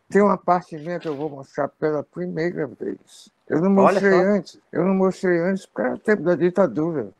[0.09, 3.31] Tem uma parte minha que eu vou mostrar pela primeira vez.
[3.47, 7.11] Eu não mostrei antes, eu não mostrei antes porque era tempo da ditadura.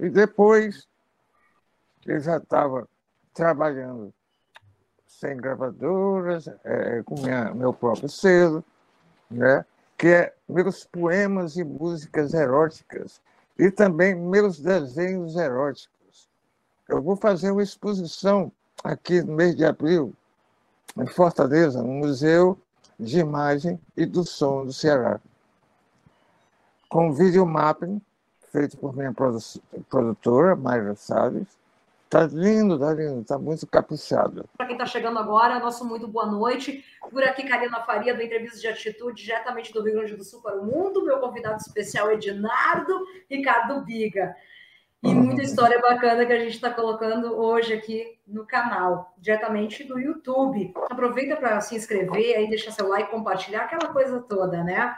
[0.00, 0.88] E depois
[2.06, 2.88] eu já estava
[3.32, 4.12] trabalhando
[5.06, 8.64] sem gravadoras, é, com minha, meu próprio selo,
[9.30, 9.64] né?
[10.04, 13.22] Que é meus poemas e músicas eróticas
[13.58, 16.28] e também meus desenhos eróticos.
[16.86, 18.52] Eu vou fazer uma exposição
[18.84, 20.12] aqui no mês de abril,
[20.98, 22.58] em Fortaleza, no Museu
[23.00, 25.18] de Imagem e do Som do Ceará,
[26.90, 27.98] com videomapping
[28.52, 29.14] feito por minha
[29.88, 31.48] produtora, Mayra Salles,
[32.14, 34.48] Tá lindo, tá lindo, tá muito caprichado.
[34.56, 36.84] Para quem está chegando agora, nosso muito boa noite.
[37.10, 40.56] Por aqui, Karina Faria, do Entrevistas de Atitude, diretamente do Rio Grande do Sul para
[40.56, 41.04] o mundo.
[41.04, 44.32] Meu convidado especial é Ednardo Ricardo Biga.
[45.02, 49.98] E muita história bacana que a gente está colocando hoje aqui no canal, diretamente do
[49.98, 50.72] YouTube.
[50.88, 54.96] Aproveita para se inscrever, aí deixar seu like, compartilhar, aquela coisa toda, né?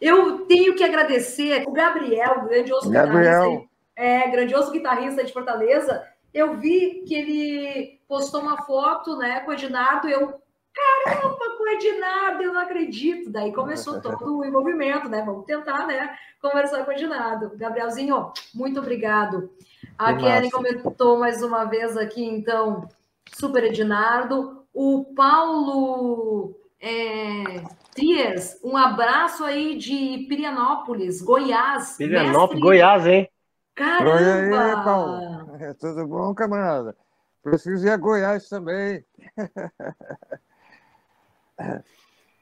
[0.00, 3.42] Eu tenho que agradecer o Gabriel, grandioso Gabriel.
[3.44, 9.50] guitarrista, é, grandioso guitarrista de Fortaleza, eu vi que ele postou uma foto né, com
[9.50, 10.40] o Ednardo, eu,
[10.74, 13.30] caramba, com o Ednardo, eu não acredito.
[13.30, 15.22] Daí começou todo o envolvimento, né?
[15.22, 16.16] Vamos tentar, né?
[16.40, 17.56] Conversar com o Ednardo.
[17.56, 19.50] Gabrielzinho, muito obrigado.
[19.98, 22.86] A Kelly comentou mais uma vez aqui, então,
[23.32, 24.64] super Ednardo.
[24.74, 27.62] O Paulo é,
[27.94, 31.96] Trias, um abraço aí de Pirianópolis, Goiás.
[31.96, 32.60] Pirianópolis, mestre...
[32.60, 33.28] Goiás, hein?
[33.74, 34.10] Caramba!
[34.10, 35.35] Oi aí, Paulo.
[35.60, 36.96] É, tudo bom, camarada?
[37.42, 39.04] Preciso ir a Goiás também.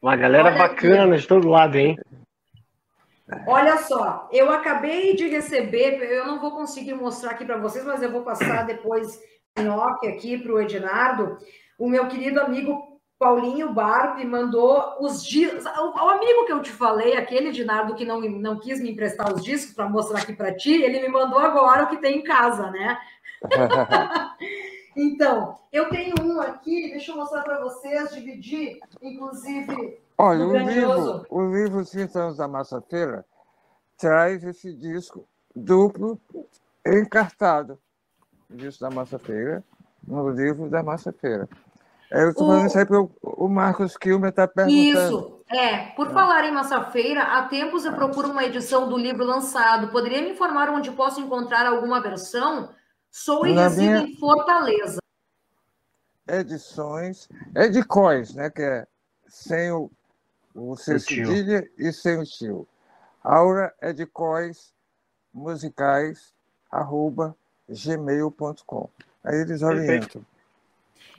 [0.00, 1.22] Uma galera Olha bacana aqui.
[1.22, 1.96] de todo lado, hein?
[3.46, 8.03] Olha só, eu acabei de receber, eu não vou conseguir mostrar aqui para vocês, mas
[8.03, 9.18] eu vou passar depois
[9.59, 11.38] em off aqui para o Ednardo.
[11.79, 12.93] O meu querido amigo
[13.24, 15.64] Paulinho Barbi mandou os discos.
[15.64, 19.42] O, amigo que eu te falei, aquele Dinardo que não, não quis me emprestar os
[19.42, 22.70] discos para mostrar aqui para ti, ele me mandou agora o que tem em casa,
[22.70, 22.98] né?
[24.94, 29.98] então, eu tenho um aqui, deixa eu mostrar para vocês, dividir, inclusive.
[30.18, 33.24] Olha, o livro, o livro 30 anos da Massa Feira
[33.96, 36.20] traz esse disco duplo
[36.87, 37.78] encartado.
[38.50, 39.64] O disco da Massa Feira,
[40.06, 41.48] no livro da Massa Feira.
[42.22, 44.79] Eu estou falando isso aí porque o Marcos Kilmer está perguntando.
[44.79, 45.87] Isso, é.
[45.96, 49.88] Por falar em Massafeira, há tempos eu procuro uma edição do livro lançado.
[49.88, 52.70] Poderia me informar onde posso encontrar alguma versão?
[53.11, 53.98] Sou e resido minha...
[53.98, 54.98] em Fortaleza.
[56.27, 57.29] Edições.
[57.55, 58.50] É de Cois, né?
[58.50, 58.87] Que é
[59.27, 59.90] sem o,
[60.55, 62.66] o cedilha e sem o tio.
[63.22, 64.72] Aura é de Cois
[65.33, 66.33] musicais
[66.70, 67.37] arroba
[67.68, 68.88] gmail.com.
[69.24, 69.98] Aí eles orientam.
[69.98, 70.34] Perfeito.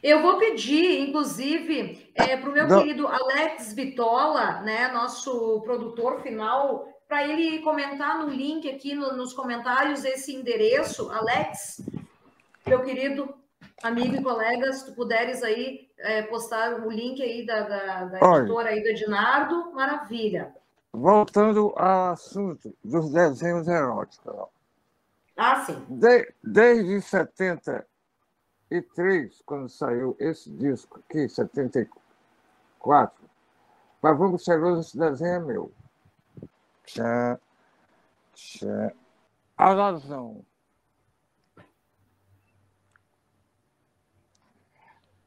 [0.03, 2.79] Eu vou pedir, inclusive, é, para o meu Não.
[2.79, 9.33] querido Alex Vitola, né, nosso produtor final, para ele comentar no link aqui no, nos
[9.33, 11.09] comentários esse endereço.
[11.11, 11.81] Alex,
[12.65, 13.33] meu querido
[13.83, 18.37] amigo e colega, se tu puderes aí é, postar o link aí da, da, da
[18.39, 20.53] editora aí do Ednardo, maravilha.
[20.91, 24.33] Voltando ao assunto dos desenhos eróticos.
[25.35, 25.83] Ah, sim.
[25.89, 27.85] De, desde 70
[28.69, 31.87] 73, quando saiu esse disco aqui, 70,
[32.79, 33.23] quatro.
[34.01, 35.71] Pavão Misterioso, esse desenho é meu.
[36.85, 37.39] Tchã,
[38.33, 38.91] tchã.
[39.57, 40.43] Alazão.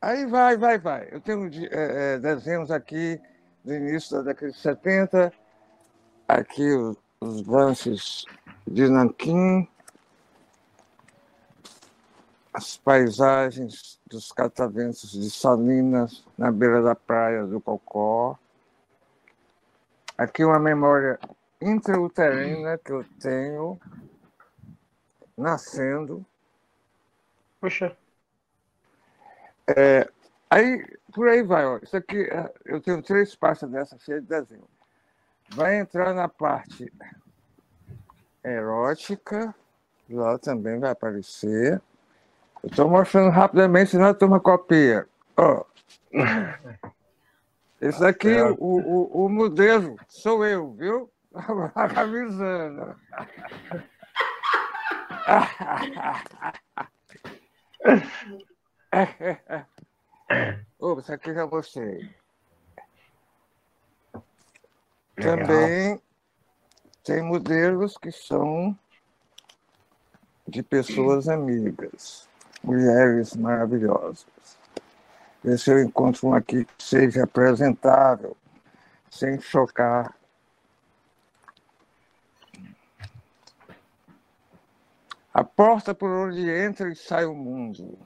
[0.01, 1.09] Aí vai, vai, vai.
[1.11, 3.21] Eu tenho é, desenhos aqui
[3.65, 5.33] do início da década de 70,
[6.29, 8.25] aqui os, os lances
[8.67, 9.69] de Nanquim,
[12.59, 18.37] as paisagens dos cataventos de Salinas, na beira da praia do Cocó.
[20.17, 21.21] Aqui uma memória
[21.63, 23.79] intrauterina que eu tenho,
[25.37, 26.27] nascendo.
[27.61, 27.97] Puxa.
[29.69, 30.11] É,
[30.51, 31.65] aí, por aí vai.
[31.65, 31.79] Ó.
[31.81, 34.69] Isso aqui, é, eu tenho três pastas dessa cheia de desenho.
[35.51, 36.93] Vai entrar na parte
[38.43, 39.55] erótica,
[40.11, 41.81] lá também vai aparecer.
[42.69, 45.09] Eu estou mostrando rapidamente, senão a turma copia.
[45.39, 45.65] Ó.
[47.81, 51.11] Esse aqui, o, o, o modelo sou eu, viu?
[51.75, 52.95] Avisando.
[60.79, 62.15] Opa, isso aqui já mostrei.
[65.17, 66.01] Também
[67.03, 68.79] tem modelos que são
[70.47, 72.28] de pessoas amigas,
[72.63, 74.27] mulheres maravilhosas.
[75.43, 78.37] Ver se eu encontro um aqui que seja apresentável,
[79.11, 80.15] sem chocar.
[85.33, 87.99] A porta por onde entra e sai o mundo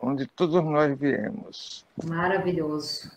[0.00, 1.84] onde todos nós viemos.
[2.04, 3.10] Maravilhoso.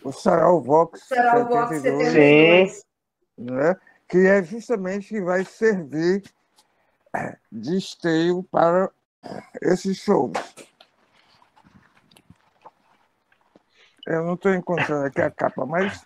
[0.04, 2.72] o Sarau Vox Sarau 72, Vox 72.
[2.72, 2.84] Sim.
[3.38, 3.76] Né?
[4.08, 6.24] que é justamente que vai servir
[7.52, 8.90] de esteio para
[9.62, 10.32] esses shows.
[14.06, 16.06] Eu não estou encontrando aqui a capa, mas.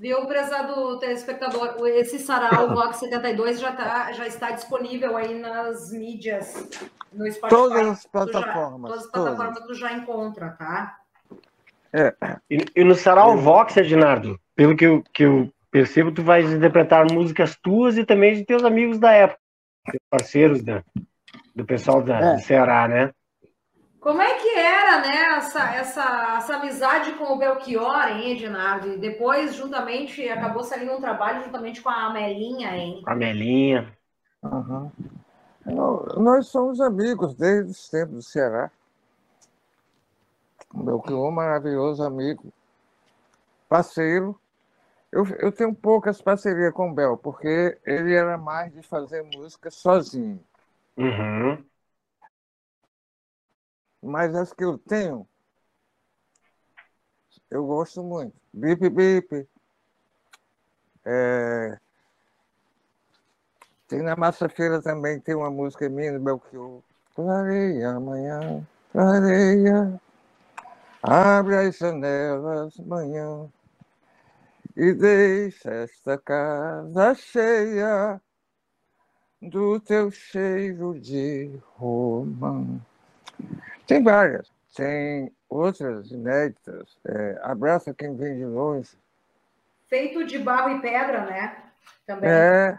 [0.00, 1.76] Viu, prezado telespectador?
[1.86, 6.54] Esse sarau Rock 72 já, tá, já está disponível aí nas mídias,
[7.12, 7.48] no Spotify.
[7.48, 8.90] Todas as plataformas.
[8.90, 9.68] Já, todas as plataformas todas.
[9.68, 10.98] tu já encontra, tá?
[11.92, 12.14] É.
[12.50, 17.10] E, e no sarau Vox, Ednardo, pelo que eu, que eu percebo, tu vais interpretar
[17.10, 19.40] músicas tuas e também de teus amigos da época,
[20.10, 20.82] parceiros da,
[21.54, 22.34] do pessoal da, é.
[22.34, 23.12] do Ceará, né?
[24.06, 28.92] Como é que era, né, essa, essa, essa amizade com o Belchior, hein, Ednardo?
[28.92, 33.02] E depois, juntamente, acabou saindo um trabalho juntamente com a Amelinha, hein?
[33.04, 33.92] A Amelinha.
[34.44, 34.92] Uhum.
[36.18, 38.70] Nós somos amigos desde os tempos do Ceará.
[40.72, 42.52] O Belchior, maravilhoso amigo,
[43.68, 44.38] parceiro,
[45.10, 49.68] eu, eu tenho poucas parcerias com o Bel, porque ele era mais de fazer música
[49.68, 50.38] sozinho.
[50.96, 51.64] Uhum.
[54.06, 55.26] Mas as que eu tenho,
[57.50, 58.34] eu gosto muito.
[58.52, 59.48] Bip Bip.
[61.04, 61.78] É...
[63.88, 66.82] Tem na Massa-feira também, tem uma música minha do Belchior.
[67.14, 70.00] Clareia amanhã, clareia.
[71.02, 73.48] Abre as janelas amanhã
[74.76, 78.20] e deixa esta casa cheia
[79.40, 82.80] do teu cheiro de romã.
[83.86, 86.96] Tem várias, tem outras inéditas.
[87.06, 88.90] É, Abraça quem vem de longe.
[89.88, 91.56] Feito de barro e pedra, né?
[92.06, 92.28] Também.
[92.28, 92.78] É,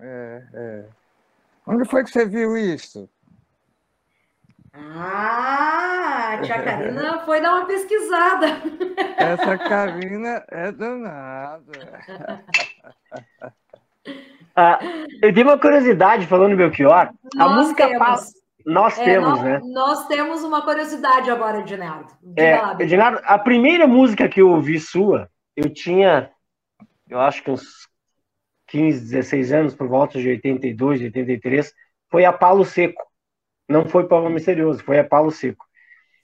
[0.00, 0.84] é, é.
[1.66, 3.08] Onde foi que você viu isso?
[4.72, 8.46] Ah, a tia Karina foi dar uma pesquisada.
[9.16, 11.72] Essa Karina é danada.
[14.54, 14.78] Ah,
[15.22, 17.10] eu tenho uma curiosidade falando do Belchior.
[17.34, 18.34] Nós a música temos.
[18.66, 19.60] Nós é, temos, nós, né?
[19.62, 22.12] Nós temos uma curiosidade agora, Edinardo.
[22.36, 26.32] É, Edinardo, a primeira música que eu ouvi sua, eu tinha,
[27.08, 27.88] eu acho que uns
[28.66, 31.72] 15, 16 anos, por volta de 82, 83,
[32.10, 33.04] foi a Palo Seco.
[33.68, 35.64] Não foi Pavão Misterioso, foi a Palo Seco.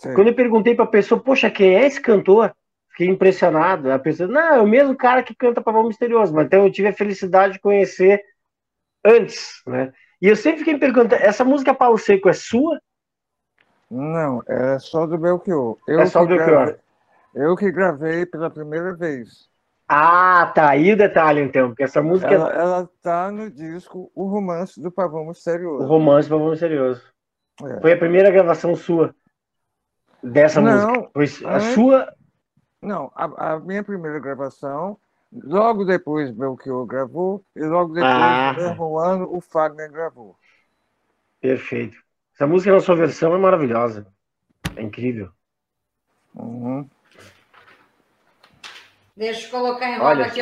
[0.00, 0.12] Sim.
[0.14, 2.52] Quando eu perguntei para a pessoa, poxa, quem é esse cantor?
[2.90, 3.92] Fiquei impressionado.
[3.92, 6.88] A pessoa, não, é o mesmo cara que canta Pavão Misterioso, mas então eu tive
[6.88, 8.20] a felicidade de conhecer
[9.04, 9.92] antes, né?
[10.22, 12.80] E eu sempre fiquei me perguntando, essa música Palo Seco é sua?
[13.90, 15.76] Não, é só do Belchior.
[15.88, 16.78] Eu é só do Belchior.
[17.34, 19.50] Eu que gravei pela primeira vez.
[19.88, 22.32] Ah, tá aí o detalhe, então, porque essa música.
[22.32, 25.84] Ela, ela tá no disco O Romance do Pavão Misterioso.
[25.84, 27.02] O Romance do Pavão Misterioso.
[27.64, 27.80] É.
[27.80, 29.12] Foi a primeira gravação sua
[30.22, 31.10] dessa não, música.
[31.12, 31.74] Foi a antes...
[31.74, 32.14] sua.
[32.80, 34.96] Não, a, a, minha primeira gravação,
[35.32, 38.52] logo depois Belchior gravou, e logo depois, ah.
[38.52, 40.36] no mesmo ano, o Fagner gravou.
[41.40, 41.96] Perfeito.
[42.34, 44.06] Essa música na sua versão é maravilhosa.
[44.76, 45.30] É incrível.
[46.34, 46.88] Uhum.
[49.16, 50.40] Deixa eu colocar em roda aqui,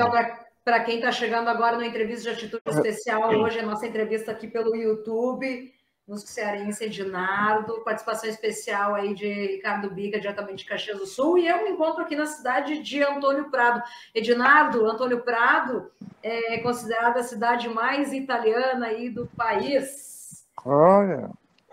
[0.64, 4.47] para quem está chegando agora no entrevista de atitude especial, hoje a nossa entrevista aqui
[4.47, 5.72] pelo YouTube,
[6.11, 11.47] músico cearense Edinardo, participação especial aí de Ricardo Biga, diretamente de Caxias do Sul, e
[11.47, 13.81] eu me encontro aqui na cidade de Antônio Prado.
[14.13, 15.89] Edinardo, Antônio Prado
[16.21, 20.45] é considerada a cidade mais italiana aí do país.
[20.65, 21.31] Olha!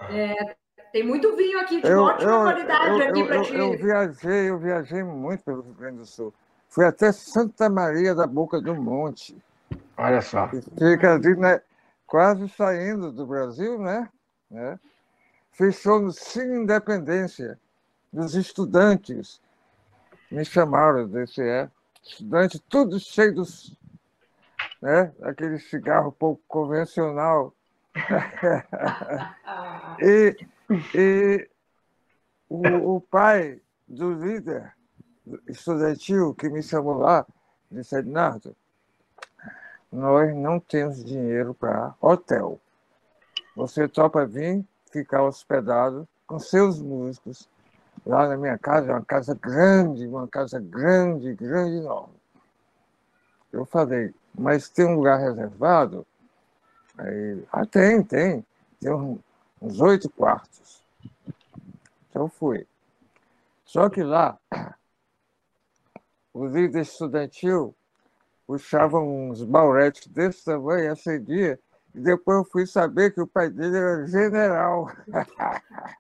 [0.08, 0.56] É,
[0.92, 3.56] tem muito vinho aqui de eu, ótima eu, qualidade eu, aqui para ti.
[3.56, 6.32] Eu viajei, eu viajei muito pelo Rio Grande do Sul.
[6.70, 9.36] Fui até Santa Maria da Boca do Monte.
[9.98, 10.48] Olha só.
[10.48, 11.60] Fica ali, né,
[12.06, 14.08] quase saindo do Brasil, né?
[14.50, 14.80] Né?
[15.52, 17.60] Fechou no Cine Independência
[18.12, 19.42] dos estudantes.
[20.30, 21.70] Me chamaram desse é.
[22.04, 23.76] Estudante, tudo cheio dos.
[24.82, 25.14] Né?
[25.22, 27.54] Aquele cigarro pouco convencional.
[30.00, 30.36] e
[30.94, 31.50] e
[32.50, 34.74] o, o pai do líder
[35.48, 37.26] estudantil que me chamou lá,
[37.72, 38.56] disse, Ednardo,
[39.92, 42.60] nós não temos dinheiro para hotel.
[43.58, 47.50] Você topa vir ficar hospedado com seus músicos
[48.06, 52.14] lá na minha casa, uma casa grande, uma casa grande, grande, enorme.
[53.52, 56.06] Eu falei, mas tem um lugar reservado?
[57.00, 58.46] Aí, ah, tem, tem.
[58.80, 59.18] Tem um,
[59.60, 60.84] uns oito quartos.
[62.12, 62.68] Então fui.
[63.66, 64.38] Só que lá,
[66.32, 67.74] o líder estudantil
[68.46, 71.67] puxava uns bauretes desse tamanho, acendia, e
[71.98, 74.92] depois eu fui saber que o pai dele era general.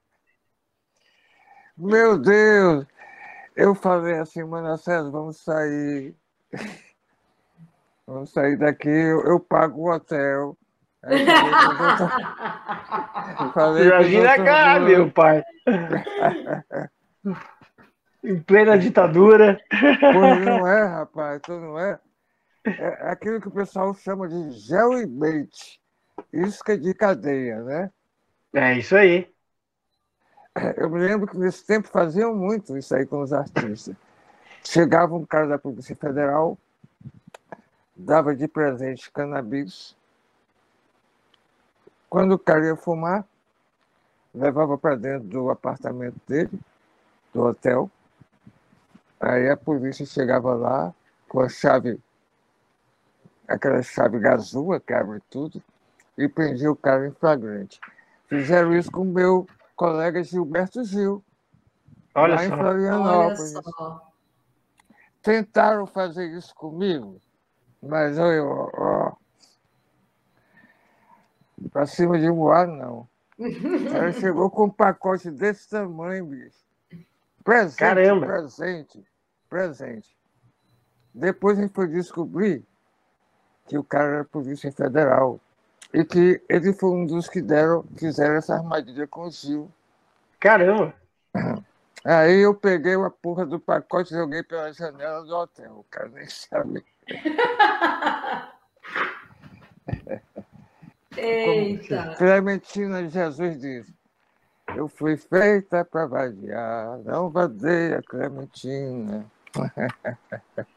[1.77, 2.85] Meu Deus!
[3.55, 6.15] Eu falei assim, Manassés, vamos sair.
[8.05, 10.57] Vamos sair daqui, eu, eu pago o hotel,
[13.85, 15.43] Imagina cá, meu pai.
[18.23, 19.59] em plena ditadura.
[19.69, 21.99] Pois não é, rapaz, então não é.
[22.65, 25.79] É aquilo que o pessoal chama de gel e bait.
[26.31, 27.91] Isca de cadeia, né?
[28.53, 29.31] É isso aí.
[30.75, 33.95] Eu me lembro que nesse tempo faziam muito isso aí com os artistas.
[34.63, 36.57] Chegava um cara da Polícia Federal,
[37.95, 39.95] dava de presente cannabis,
[42.09, 43.25] quando o cara ia fumar,
[44.33, 46.59] levava para dentro do apartamento dele,
[47.33, 47.89] do hotel.
[49.19, 50.93] Aí a polícia chegava lá
[51.27, 51.99] com a chave,
[53.47, 55.61] aquela chave gasua que abre tudo,
[56.17, 57.79] e prendia o cara em flagrante.
[58.27, 61.23] Fizeram isso com o meu colega Gilberto Gil,
[62.15, 62.45] Olha lá só.
[62.45, 63.55] em Florianópolis.
[63.55, 64.11] Olha só.
[65.21, 67.21] Tentaram fazer isso comigo,
[67.81, 69.13] mas eu, ó,
[71.71, 73.07] para cima de voar, não.
[73.93, 76.65] Ela chegou com um pacote desse tamanho, bicho.
[77.43, 78.25] Presente, Caramba.
[78.25, 79.03] presente,
[79.49, 80.17] presente.
[81.13, 82.65] Depois a gente foi descobrir
[83.67, 85.39] que o cara era Polícia Federal
[85.93, 89.71] e que ele foi um dos que deram, fizeram essa armadilha com o Gil.
[90.39, 90.93] Caramba!
[92.05, 95.79] Aí eu peguei a porra do pacote e joguei pela janela do hotel.
[95.79, 96.85] O cara nem sabe.
[101.17, 102.15] Eita!
[102.17, 103.91] Clementina Jesus diz:
[104.75, 109.25] Eu fui feita para vadiar, não vadeia, Clementina.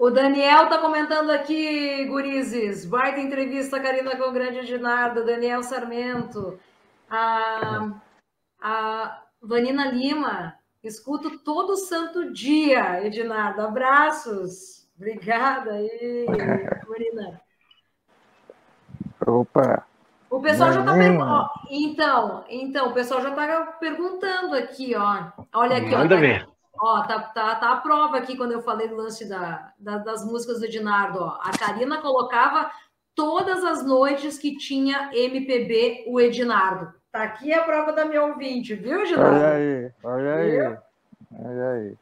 [0.00, 2.86] O Daniel está comentando aqui, Gurizes.
[2.86, 6.58] Baita entrevista, Karina com o grande Ednardo, Daniel Sarmento.
[7.10, 8.00] A,
[8.62, 13.60] a Vanina Lima, escuto todo santo dia, Ednardo.
[13.60, 14.88] Abraços.
[14.96, 16.24] Obrigada aí,
[16.88, 17.38] Vanina.
[19.26, 19.86] Opa!
[20.30, 21.50] O pessoal já está perguntando.
[21.70, 25.26] Então, então, o pessoal já está perguntando aqui, ó.
[25.52, 26.48] Olha aqui, Manda ó, ver.
[26.78, 30.24] Ó, tá, tá, tá a prova aqui quando eu falei do lance da, da, das
[30.24, 31.18] músicas do Ednardo.
[31.20, 31.38] Ó.
[31.42, 32.70] A Karina colocava
[33.14, 36.92] todas as noites que tinha MPB o Ednardo.
[37.12, 39.36] Tá aqui a prova da minha ouvinte, viu, Ednardo?
[39.36, 40.78] Olha aí, olha aí.
[41.38, 41.94] Olha aí.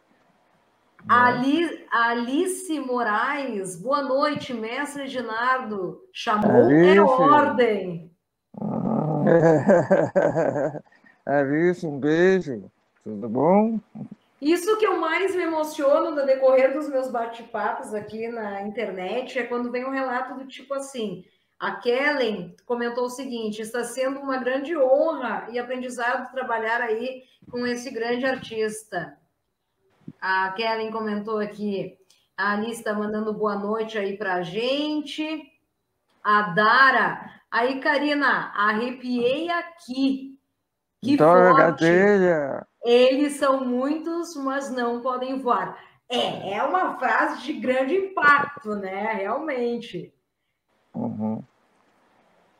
[1.08, 5.98] Ali, Alice Moraes, boa noite, mestre Ednardo.
[6.12, 6.96] Chamou Alice.
[6.96, 8.10] é ordem.
[11.24, 12.70] Alice, um beijo.
[13.02, 13.80] Tudo bom?
[14.41, 19.43] Isso que eu mais me emociono no decorrer dos meus bate-papos aqui na internet é
[19.43, 21.24] quando vem um relato do tipo assim:
[21.59, 27.66] a Kellen comentou o seguinte: está sendo uma grande honra e aprendizado trabalhar aí com
[27.66, 29.18] esse grande artista.
[30.20, 31.99] A Kellen comentou aqui,
[32.36, 35.43] a Alice está mandando boa noite aí para a gente.
[36.22, 40.39] A Dara, aí, Karina, arrepiei aqui.
[41.03, 41.84] Que Dora forte.
[41.84, 42.66] Gadelha.
[42.89, 45.78] Eles são muitos, mas não podem voar.
[46.09, 49.12] É, é uma frase de grande impacto, né?
[49.12, 50.11] Realmente.
[50.95, 51.43] Uhum.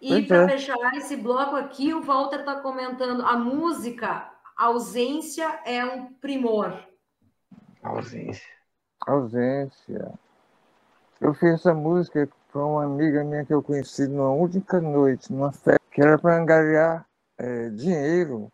[0.03, 0.49] E para é.
[0.49, 6.79] fechar esse bloco aqui, o Walter está comentando a música, ausência é um primor.
[7.83, 8.53] Ausência.
[9.07, 10.12] Ausência.
[11.22, 15.53] Eu fiz essa música para uma amiga minha que eu conheci numa única noite, numa
[15.53, 17.07] festa, que era para angariar
[17.39, 18.53] é, dinheiro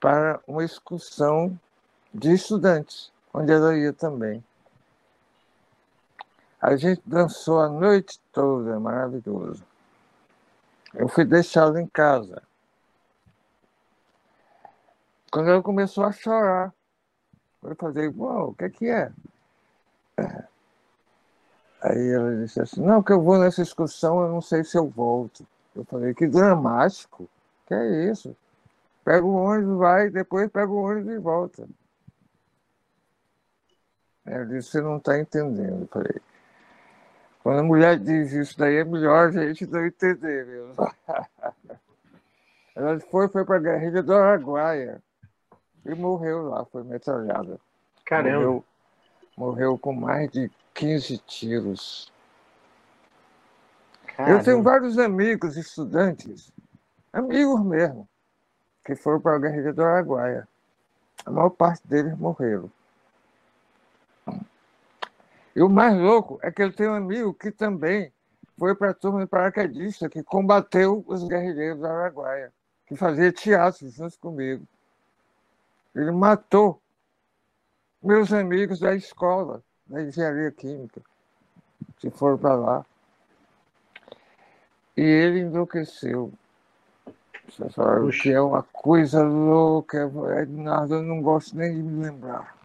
[0.00, 1.58] para uma excursão
[2.12, 4.42] de estudantes, onde ela ia também.
[6.60, 9.64] A gente dançou a noite toda, maravilhoso.
[10.94, 12.42] Eu fui deixá-la em casa.
[15.30, 16.72] Quando ela começou a chorar,
[17.62, 19.12] eu falei, uau, o que é que é?
[21.80, 24.88] Aí ela disse assim, não, que eu vou nessa excursão, eu não sei se eu
[24.88, 25.46] volto.
[25.76, 27.28] Eu falei, que dramático,
[27.66, 28.34] que é isso?
[29.08, 31.66] Pega o ônibus, vai, depois pega o ônibus e volta.
[34.26, 35.80] Ela disse, você não está entendendo.
[35.80, 36.20] Eu falei,
[37.42, 40.74] quando a mulher diz isso daí, é melhor a gente não entender mesmo.
[42.76, 45.02] Ela foi, foi para a guerrilha do Araguaia
[45.86, 47.58] e morreu lá, foi metralhada.
[48.04, 48.36] Caramba!
[48.40, 48.64] Morreu,
[49.38, 52.12] morreu com mais de 15 tiros.
[54.06, 54.38] Caramba.
[54.38, 56.52] Eu tenho vários amigos, estudantes,
[57.10, 58.06] amigos mesmo,
[58.88, 60.48] que foram para a guerrilha do Araguaia.
[61.26, 62.72] A maior parte deles morreram.
[65.54, 68.10] E o mais louco é que eu tenho um amigo que também
[68.58, 72.50] foi para a turma de paraquedista, que combateu os guerrilheiros do Araguaia,
[72.86, 74.66] que fazia teatro junto comigo.
[75.94, 76.80] Ele matou
[78.02, 81.02] meus amigos da escola, da engenharia química,
[81.98, 82.86] que foram para lá.
[84.96, 86.32] E ele enlouqueceu.
[88.04, 92.56] O que é uma coisa louca, Ednardo, eu não gosto nem de me lembrar.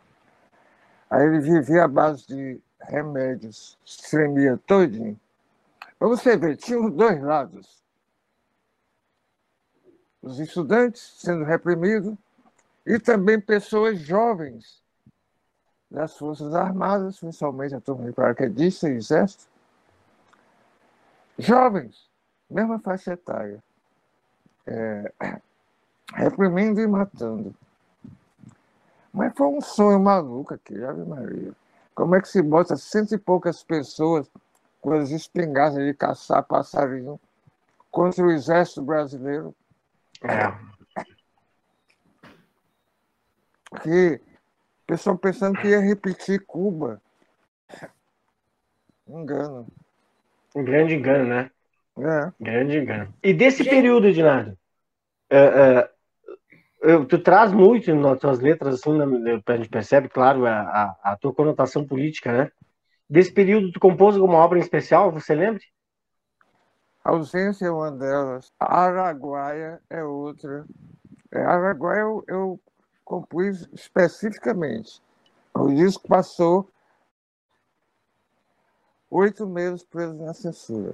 [1.10, 3.78] Aí ele vivia à base de remédios,
[4.10, 5.20] tremia todinho.
[5.98, 7.82] Para você ver, tinha os dois lados.
[10.22, 12.16] Os estudantes sendo reprimidos
[12.86, 14.82] e também pessoas jovens
[15.90, 19.48] das Forças Armadas, principalmente a turma de paraquedista e exército.
[21.38, 22.10] Jovens,
[22.50, 23.64] mesma faixa etária,
[24.66, 25.12] é,
[26.14, 27.54] reprimindo e matando.
[29.12, 31.52] Mas foi um sonho maluco aqui, Ave Maria.
[31.94, 34.28] Como é que se bota cento e poucas pessoas
[34.82, 37.20] com as espingardas de caçar passarinho
[37.92, 39.56] contra o exército brasileiro?
[40.24, 40.74] É
[43.82, 47.02] que o pessoal pensando que ia repetir Cuba.
[49.08, 49.68] Engano.
[50.56, 51.52] Um grande engano, né?
[51.98, 52.32] É.
[52.40, 53.14] Grande engano.
[53.22, 54.58] E desse período, Ednardo,
[55.32, 61.12] uh, uh, tu traz muito nas tuas letras, assim, a gente percebe, claro, a, a,
[61.12, 62.52] a, tua conotação política, né?
[63.10, 65.62] Desse período, tu compôs alguma obra em especial, você lembra?
[67.04, 68.52] A ausência é uma delas.
[68.60, 70.66] Araguaia é outra.
[71.32, 72.60] É, Araguaia eu, eu
[73.04, 75.02] compus especificamente.
[75.54, 76.70] O disco passou
[79.10, 80.94] oito meses preso na censura,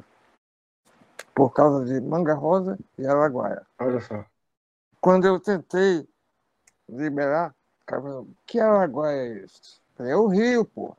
[1.40, 3.66] por causa de Manga Rosa e Araguaia.
[3.80, 4.26] Olha só.
[5.00, 6.06] Quando eu tentei
[6.90, 9.80] liberar, cara, que Araguaia é esse?
[10.00, 10.98] É o Rio, pô.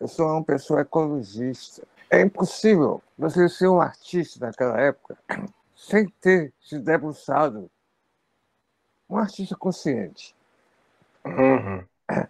[0.00, 1.86] Eu sou uma pessoa ecologista.
[2.08, 5.18] É impossível você ser um artista naquela época
[5.76, 7.70] sem ter se debruçado
[9.10, 10.34] um artista consciente.
[11.26, 11.84] Uhum.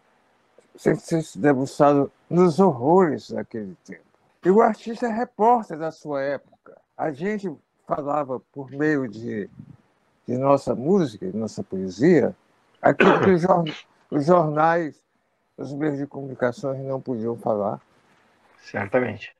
[0.74, 4.02] Sem ter se debruçado nos horrores daquele tempo.
[4.42, 6.58] E o artista é repórter da sua época.
[7.00, 7.50] A gente
[7.86, 9.48] falava por meio de,
[10.28, 12.36] de nossa música, de nossa poesia,
[12.82, 13.40] aquilo que os
[14.26, 15.02] jornais,
[15.56, 17.80] os meios de comunicação não podiam falar.
[18.58, 19.34] Certamente.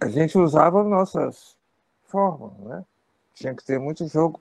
[0.00, 1.58] A gente usava nossas
[2.06, 2.82] formas, né?
[3.34, 4.40] Tinha que ter muito jogo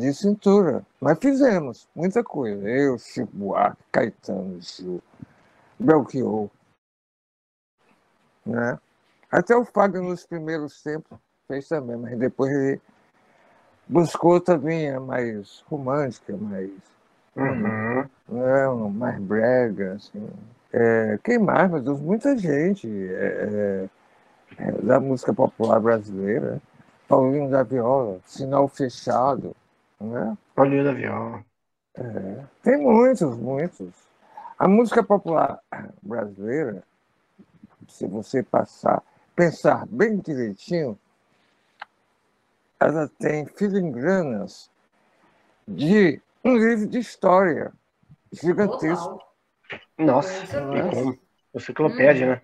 [0.00, 0.84] de cintura.
[1.00, 2.68] Mas fizemos muita coisa.
[2.68, 5.00] Eu, Chico Buarque, Caetano, Gil,
[5.78, 6.50] Belchior.
[8.44, 8.80] Né?
[9.32, 11.18] Até o Fábio nos primeiros tempos
[11.48, 12.80] fez também, mas depois ele
[13.88, 16.70] buscou também a mais romântica, mais.
[17.34, 18.04] Uhum.
[18.28, 20.28] Né, mais brega, assim.
[20.70, 21.98] É, quem mais, meu Deus?
[21.98, 23.88] Muita gente é,
[24.58, 26.60] é, é da música popular brasileira.
[27.08, 29.56] Paulinho da Viola, Sinal Fechado.
[29.98, 30.36] Né?
[30.54, 31.42] Paulinho da Viola.
[31.94, 33.94] É, tem muitos, muitos.
[34.58, 35.58] A música popular
[36.02, 36.82] brasileira,
[37.88, 39.02] se você passar,
[39.34, 40.98] pensar bem direitinho,
[42.78, 44.70] ela tem filigranas
[45.66, 47.72] de um livro de história
[48.32, 49.22] gigantesco.
[49.96, 51.18] Nossa, é?
[51.54, 52.42] enciclopédia,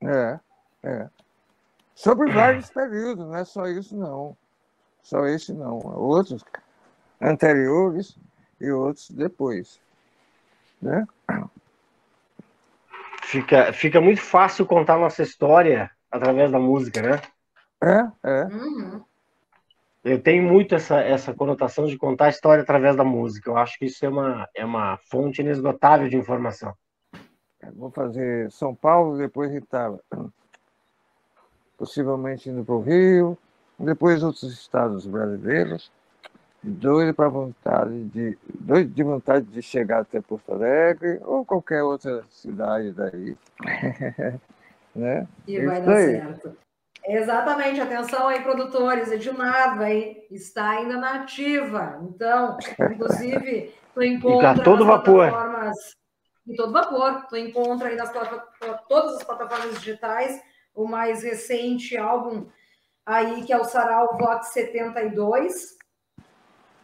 [0.00, 0.40] né?
[0.82, 1.10] É, é.
[1.94, 4.36] Sobre vários períodos, não é só isso não.
[5.02, 5.78] Só esse não.
[5.78, 6.44] Outros
[7.20, 8.16] anteriores
[8.60, 9.80] e outros depois.
[10.80, 11.06] Né?
[13.24, 17.20] Fica, fica muito fácil contar nossa história através da música, né?
[17.82, 18.44] É, é.
[18.44, 19.04] Uhum.
[20.04, 23.50] Eu tenho muito essa, essa conotação de contar a história através da música.
[23.50, 26.72] Eu acho que isso é uma, é uma fonte inesgotável de informação.
[27.74, 30.00] Vou fazer São Paulo, depois Itala.
[31.76, 33.36] Possivelmente indo para o Rio,
[33.78, 35.90] depois outros estados brasileiros
[36.62, 42.24] doido para vontade de doido de vontade de chegar até Porto Alegre ou qualquer outra
[42.30, 43.36] cidade daí,
[44.98, 45.26] né?
[45.46, 46.56] E vai dar certo.
[47.06, 52.58] Exatamente, atenção aí, produtores, Edinardo aí está ainda na ativa, então,
[52.90, 55.30] inclusive, tu encontra tá todo vapor.
[55.30, 55.76] plataformas
[56.46, 58.12] em todo vapor, tu encontra aí nas
[58.88, 60.38] todas as plataformas digitais
[60.74, 62.46] o mais recente álbum
[63.08, 65.78] aí que é o Sarau Vox 72,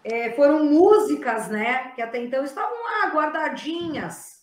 [0.03, 4.43] é, foram músicas, né, que até então estavam lá guardadinhas.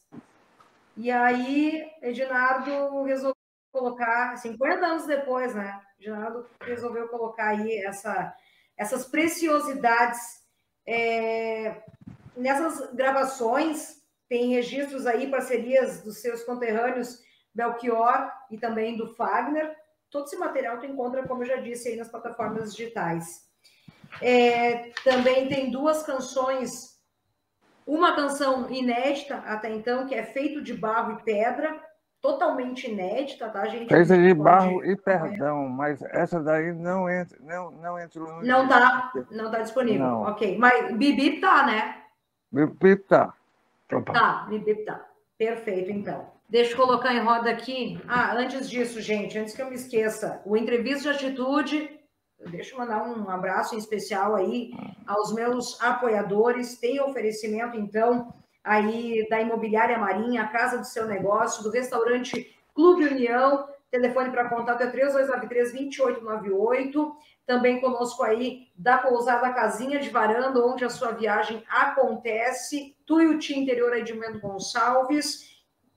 [0.95, 3.40] E aí, Edinardo resolveu
[3.71, 8.35] colocar, 50 anos depois, né, Edinardo resolveu colocar aí essa,
[8.77, 10.41] essas preciosidades.
[10.85, 11.83] É,
[12.35, 17.19] nessas gravações, tem registros aí, parcerias dos seus conterrâneos
[17.53, 19.75] Belchior e também do Fagner.
[20.09, 23.49] Todo esse material tu encontra, como eu já disse, aí nas plataformas digitais.
[24.21, 26.99] É, também tem duas canções,
[27.85, 31.81] uma canção inédita até então, que é Feito de Barro e Pedra,
[32.21, 33.89] totalmente inédita, tá, gente?
[33.89, 38.43] Feita de barro e perdão, mas essa daí não entra, não, não entrou no.
[38.43, 40.05] Não tá, não tá disponível.
[40.05, 40.21] Não.
[40.23, 42.03] Ok, mas Bibi tá, né?
[42.51, 43.33] Bibi tá.
[44.13, 45.05] Tá, Bibi tá.
[45.37, 46.29] Perfeito, então.
[46.47, 47.99] Deixa eu colocar em roda aqui.
[48.07, 52.01] Ah, antes disso, gente, antes que eu me esqueça, o entrevista de atitude
[52.49, 54.71] Deixa eu mandar um abraço em especial aí
[55.05, 56.79] aos meus apoiadores.
[56.79, 58.33] Tem oferecimento, então,
[58.63, 63.67] aí da Imobiliária Marinha, a Casa do Seu Negócio, do restaurante Clube União.
[63.89, 67.13] Telefone para contato é 3293-2898.
[67.45, 72.95] Também conosco aí da Pousada Casinha de Varanda, onde a sua viagem acontece.
[73.05, 75.51] Tuiuti Interior Edmendo Gonçalves.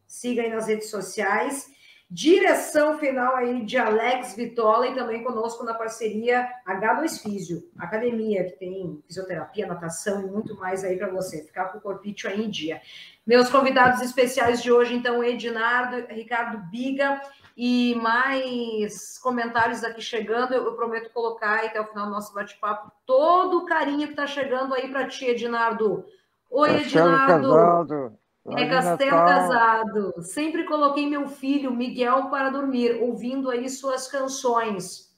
[0.06, 1.72] Siga aí nas redes sociais.
[2.10, 8.58] Direção final aí de Alex Vitola e também conosco na parceria H2 Físio, academia que
[8.58, 12.50] tem fisioterapia, natação e muito mais aí para você ficar com o corpício aí em
[12.50, 12.80] dia.
[13.26, 17.20] Meus convidados especiais de hoje, então, Edinardo, Ricardo Biga
[17.56, 20.52] e mais comentários aqui chegando.
[20.52, 24.12] Eu, eu prometo colocar aí até o final do nosso bate-papo todo o carinho que
[24.12, 26.04] está chegando aí para ti, Edinardo.
[26.50, 28.18] Oi, Edinardo.
[28.52, 30.14] É Castelo Casado.
[30.22, 35.14] Sempre coloquei meu filho, Miguel, para dormir, ouvindo aí suas canções.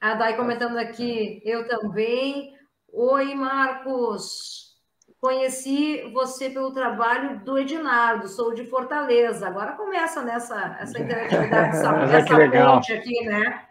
[0.00, 2.56] A Dai comentando aqui, eu também.
[2.92, 4.78] Oi, Marcos.
[5.20, 9.46] Conheci você pelo trabalho do Edinardo, sou de Fortaleza.
[9.46, 13.66] Agora começa nessa essa interatividade, essa, essa ponte aqui, né?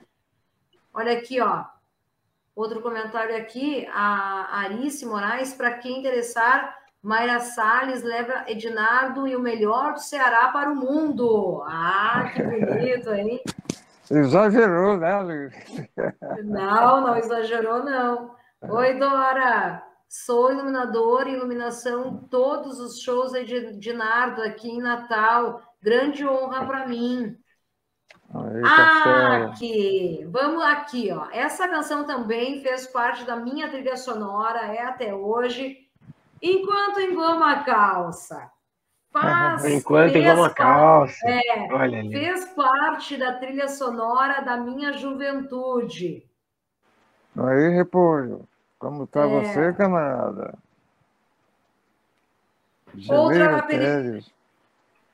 [0.93, 1.65] Olha aqui, ó.
[2.55, 9.39] Outro comentário aqui, a Arice Moraes, para quem interessar, Mayra Salles leva Ednardo e o
[9.41, 11.61] melhor do Ceará para o mundo.
[11.67, 13.41] Ah, que bonito, hein?
[14.09, 15.53] Exagerou, né, Luiz?
[16.45, 18.35] Não, não exagerou, não.
[18.61, 19.83] Oi, Dora.
[20.07, 25.61] Sou iluminadora, iluminação, todos os shows de Ednardo aqui em Natal.
[25.81, 27.35] Grande honra para mim.
[28.33, 31.27] Aí, ah, aqui, vamos aqui, ó.
[31.31, 35.82] Essa canção também fez parte da minha trilha sonora, é até hoje
[36.43, 38.51] Enquanto engoma a calça.
[39.13, 41.25] Faz, Enquanto engoma a calça.
[41.25, 46.27] É, Olha fez parte da trilha sonora da minha juventude.
[47.37, 48.45] Aí, Repolho,
[48.77, 49.27] como tá é.
[49.27, 50.53] você, camarada?
[53.07, 54.25] Outra, peri...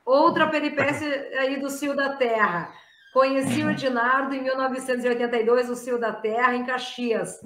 [0.04, 2.72] Outra peripécia aí do Cio da Terra.
[3.12, 7.40] Conheci o Edinardo em 1982, o Cio da Terra, em Caxias.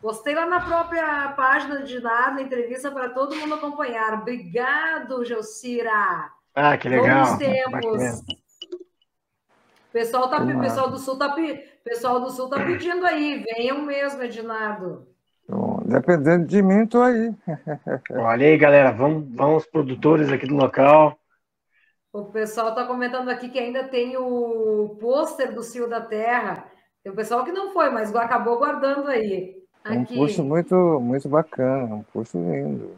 [0.00, 4.20] Postei lá na própria página de Edinardo, entrevista para todo mundo acompanhar.
[4.20, 6.30] Obrigado, Gelcira.
[6.54, 7.26] Ah, que legal.
[7.26, 8.20] Bons tempos.
[9.88, 11.34] O pessoal, tá, pessoal do Sul tá,
[11.82, 15.08] pessoal do Sul tá pedindo aí, venham mesmo, Edinardo.
[15.88, 17.34] Dependendo de mim, tô aí.
[18.12, 21.18] Olha aí, galera, vamos, vamos produtores aqui do local.
[22.12, 26.70] O pessoal está comentando aqui que ainda tem o pôster do Cio da Terra.
[27.02, 29.57] Tem o pessoal que não foi, mas acabou guardando aí.
[29.88, 30.14] Aqui.
[30.14, 32.96] Um pôster muito, muito bacana, um pôster lindo.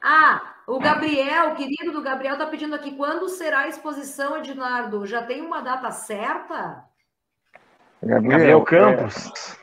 [0.00, 5.06] Ah, o Gabriel, o querido do Gabriel, está pedindo aqui quando será a exposição, Ednardo?
[5.06, 6.84] Já tem uma data certa?
[8.02, 9.56] Gabriel, Gabriel Campos.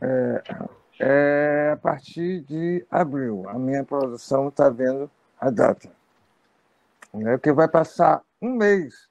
[0.00, 3.44] É, é, é a partir de abril.
[3.48, 5.10] A minha produção está vendo
[5.40, 5.90] a data
[7.14, 9.08] né, que vai passar um mês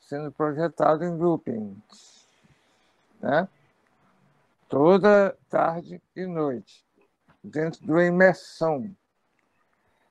[0.00, 1.76] sendo projetado em looping,
[3.20, 3.48] né?
[4.72, 6.82] Toda tarde e noite,
[7.44, 8.90] dentro de uma imersão.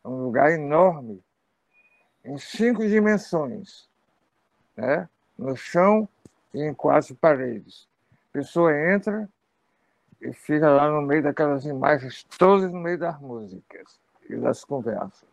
[0.05, 1.19] É um lugar enorme,
[2.23, 3.89] em cinco dimensões,
[4.77, 5.09] né?
[5.35, 6.07] no chão
[6.53, 7.87] e em quatro paredes.
[8.29, 9.27] A pessoa entra
[10.21, 13.99] e fica lá no meio daquelas imagens, todas no meio das músicas
[14.29, 15.27] e das conversas.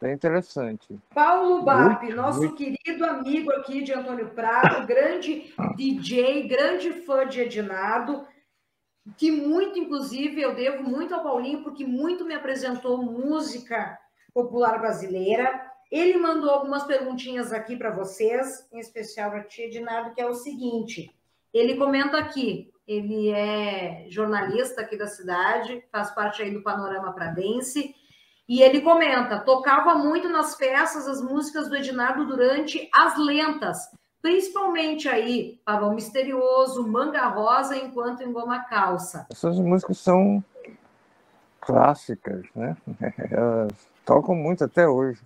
[0.00, 0.98] É interessante.
[1.14, 2.56] Paulo Barbi, nosso muito.
[2.56, 8.26] querido amigo aqui de Antônio Prado, grande DJ, grande fã de Edinardo,
[9.16, 13.98] que muito, inclusive, eu devo muito ao Paulinho, porque muito me apresentou música
[14.32, 15.70] popular brasileira.
[15.90, 20.34] Ele mandou algumas perguntinhas aqui para vocês, em especial para ti, Edinardo, que é o
[20.34, 21.14] seguinte:
[21.52, 27.94] ele comenta aqui, ele é jornalista aqui da cidade, faz parte aí do Panorama Pradense
[28.48, 33.78] e ele comenta: tocava muito nas festas as músicas do Ednardo durante as lentas,
[34.24, 39.26] principalmente aí Pavão Misterioso, Manga Rosa, enquanto em Goma Calça.
[39.30, 40.42] Essas músicas são
[41.60, 42.74] clássicas, né?
[43.30, 43.70] Elas
[44.02, 45.20] tocam muito até hoje.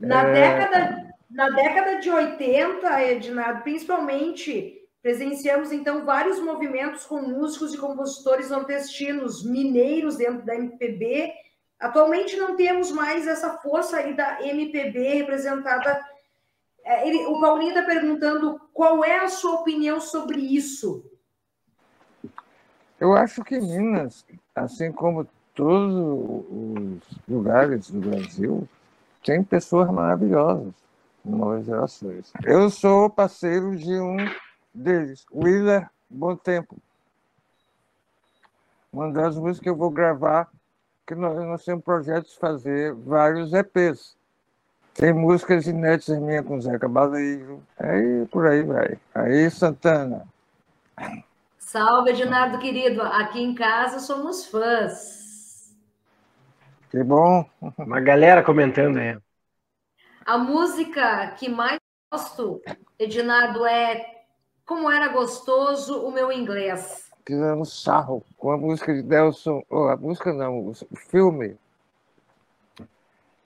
[0.00, 0.32] Na, é...
[0.32, 8.50] década, na década de 80, Ednardo, principalmente, presenciamos então vários movimentos com músicos e compositores
[8.50, 11.32] nordestinos, mineiros dentro da MPB
[11.78, 16.02] Atualmente não temos mais essa força aí da MPB representada.
[16.86, 21.04] É, ele, o Paulinho está perguntando qual é a sua opinião sobre isso.
[23.00, 24.24] Eu acho que Minas,
[24.54, 25.92] assim como todos
[26.48, 28.68] os lugares do Brasil,
[29.24, 30.72] tem pessoas maravilhosas,
[31.24, 32.32] novas gerações.
[32.44, 34.16] Eu sou parceiro de um
[34.72, 36.76] deles, Willer Bom Tempo.
[38.92, 40.48] Uma das músicas que eu vou gravar
[41.04, 44.15] que nós, nós temos projetos de fazer vários EPs.
[44.96, 47.62] Tem músicas inéditas minha com Zeca Baleiro.
[47.78, 48.98] Aí por aí vai.
[49.14, 50.26] Aí, Santana.
[51.58, 53.02] Salve, Edinardo querido.
[53.02, 55.74] Aqui em casa somos fãs.
[56.90, 57.44] Que bom.
[57.76, 59.18] Uma galera comentando aí.
[60.24, 61.78] A música que mais
[62.10, 62.62] gosto,
[62.98, 64.24] Edinardo, é
[64.64, 69.96] Como Era Gostoso o Meu Inglês tirando sarro com a música de Nelson, oh, a
[69.96, 70.74] música não, o
[71.10, 71.56] filme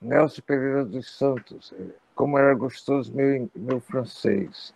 [0.01, 1.73] Nelson Pereira dos Santos,
[2.15, 4.73] como era gostoso meu, meu francês.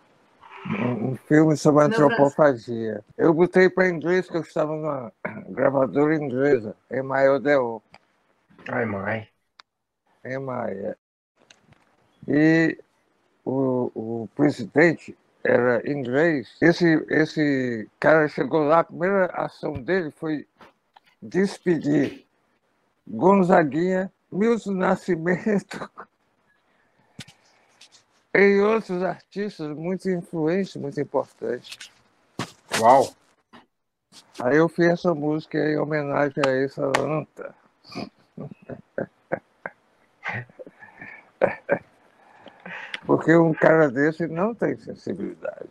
[0.66, 3.04] Um, um filme sobre antropofagia.
[3.16, 5.12] Eu botei para inglês que eu estava numa
[5.50, 7.82] gravadora inglesa, MIODO.
[8.68, 9.28] Ai, mãe.
[10.24, 10.96] EMI, é.
[12.28, 12.78] E
[13.44, 16.56] o, o presidente era inglês.
[16.60, 20.46] Esse, esse cara chegou lá, a primeira ação dele foi
[21.22, 22.26] despedir
[23.06, 25.90] Gonzaguinha, Milton Nascimento
[28.34, 31.90] e outros artistas muito influentes, muito importantes.
[32.78, 33.08] Uau!
[34.42, 37.54] Aí eu fiz essa música em homenagem a essa anta.
[43.06, 45.70] Porque um cara desse não tem sensibilidade.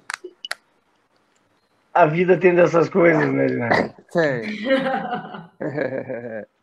[1.93, 4.01] A vida tem dessas coisas, né, Renato?
[4.11, 4.49] Tem.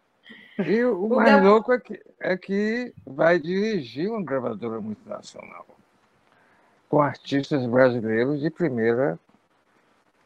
[0.59, 5.67] E o mais louco é que, é que vai dirigir uma gravadora multinacional
[6.89, 9.19] com artistas brasileiros de primeira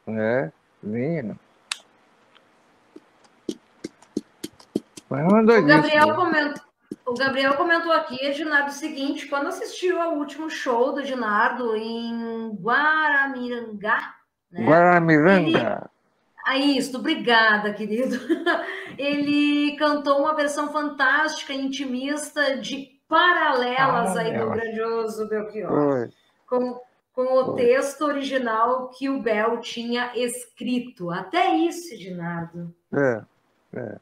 [0.05, 0.53] né,
[0.83, 1.39] linha.
[5.09, 6.62] o Gabriel comentou,
[7.07, 12.51] o Gabriel comentou aqui, Edinardo, o seguinte: quando assistiu ao último show do Edinardo em
[12.61, 14.16] Guaramirangá.
[14.51, 15.89] Né, Guaramiranga.
[16.47, 18.16] Ah, isso, obrigada, querido.
[18.97, 26.09] Ele cantou uma versão fantástica, intimista, de Paralelas aí do grandioso Belchior.
[26.49, 26.80] Com,
[27.12, 31.11] com o texto original que o Bel tinha escrito.
[31.11, 32.72] Até isso, Edinardo.
[32.92, 33.22] É,
[33.74, 33.97] é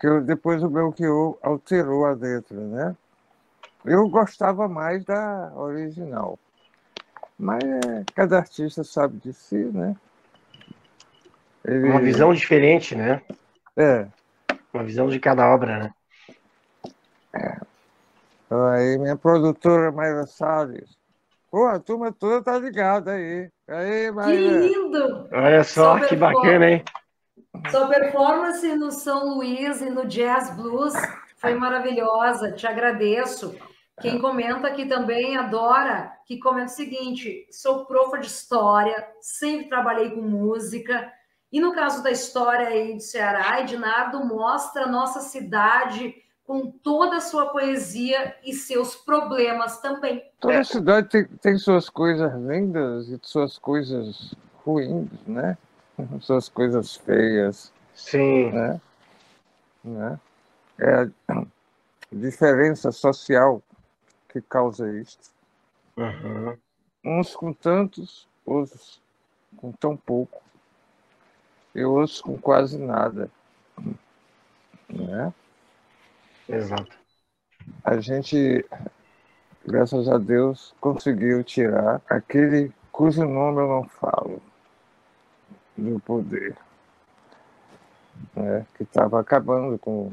[0.00, 2.96] que depois o Belchior alterou a letra, né?
[3.84, 6.38] Eu gostava mais da original.
[7.38, 9.96] Mas é, cada artista sabe de si, né?
[11.66, 11.88] Ele...
[11.88, 13.20] Uma visão diferente, né?
[13.76, 14.06] É.
[14.72, 15.94] Uma visão de cada obra, né?
[17.34, 17.56] É.
[18.50, 20.96] Aí minha produtora Mayra Salles.
[21.50, 23.50] Pô, a turma toda tá ligada aí.
[23.68, 24.32] Aí, Mayra.
[24.32, 25.28] Que lindo!
[25.32, 26.84] Olha só, Super que bacana, hein?
[27.70, 30.94] Sua performance no São Luís e no Jazz Blues
[31.36, 33.56] foi maravilhosa, te agradeço.
[34.00, 40.10] Quem comenta aqui também adora, que comenta o seguinte: sou profa de história, sempre trabalhei
[40.10, 41.10] com música.
[41.52, 47.16] E no caso da história aí de Ceará, Ednardo mostra a nossa cidade com toda
[47.16, 50.24] a sua poesia e seus problemas também.
[50.38, 54.34] Toda cidade tem, tem suas coisas lindas e suas coisas
[54.64, 55.58] ruins, né?
[56.20, 57.72] suas coisas feias.
[57.94, 58.52] Sim.
[58.52, 58.80] Né?
[59.82, 60.20] Né?
[60.78, 61.44] É a
[62.12, 63.62] diferença social
[64.28, 65.30] que causa isto.
[65.96, 66.56] Uhum.
[67.04, 69.00] Uns com tantos, outros
[69.56, 70.42] com tão pouco,
[71.76, 73.30] e outros com quase nada.
[74.88, 75.32] Né?
[76.48, 76.96] Exato.
[77.84, 78.64] A gente,
[79.66, 84.40] graças a Deus, conseguiu tirar aquele cujo nome eu não falo
[85.76, 86.56] do poder,
[88.34, 90.10] né, que estava acabando com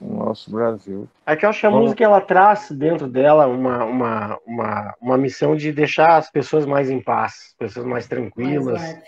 [0.00, 1.08] o nosso Brasil.
[1.26, 4.94] É que eu acho que a Bom, música ela traz dentro dela uma, uma, uma,
[5.00, 9.02] uma missão de deixar as pessoas mais em paz, pessoas mais tranquilas, mais,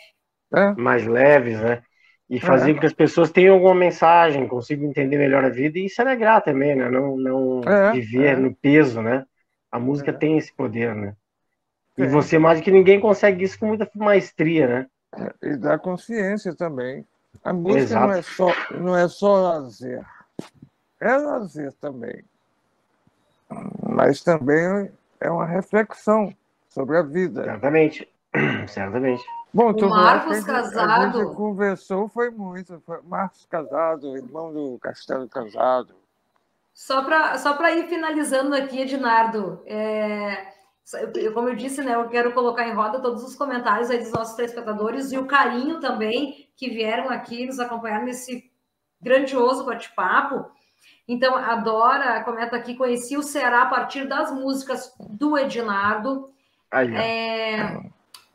[0.54, 0.72] é.
[0.72, 1.82] mais leves, né?
[2.28, 2.74] E fazer é.
[2.74, 6.42] com que as pessoas tenham alguma mensagem, consigam entender melhor a vida e se alegrar
[6.42, 6.88] também, né?
[6.88, 7.92] Não, não é.
[7.92, 8.36] viver é.
[8.36, 9.24] no peso, né?
[9.70, 10.14] A música é.
[10.14, 11.14] tem esse poder, né?
[11.98, 14.86] E você mais do que ninguém consegue isso com muita maestria, né?
[15.42, 17.04] e da consciência também.
[17.44, 20.04] A música não é, só, não é só lazer.
[21.00, 22.22] É lazer também.
[23.82, 24.90] Mas também
[25.20, 26.34] é uma reflexão
[26.68, 27.44] sobre a vida.
[27.50, 28.08] Certamente.
[28.68, 29.24] Certamente.
[29.52, 31.18] Bom, o Marcos Casado.
[31.18, 32.80] A gente conversou, foi muito.
[32.86, 35.94] Foi Marcos Casado, irmão do Castelo Casado.
[36.72, 40.52] Só para só ir finalizando aqui, Ednardo, é,
[41.34, 44.34] como eu disse, né, eu quero colocar em roda todos os comentários aí dos nossos
[44.34, 48.50] telespectadores e o carinho também que vieram aqui nos acompanhar nesse
[49.00, 50.50] grandioso bate-papo.
[51.06, 56.30] Então, a Dora comenta aqui: conheci o Ceará a partir das músicas do Edinardo.
[56.72, 57.90] É,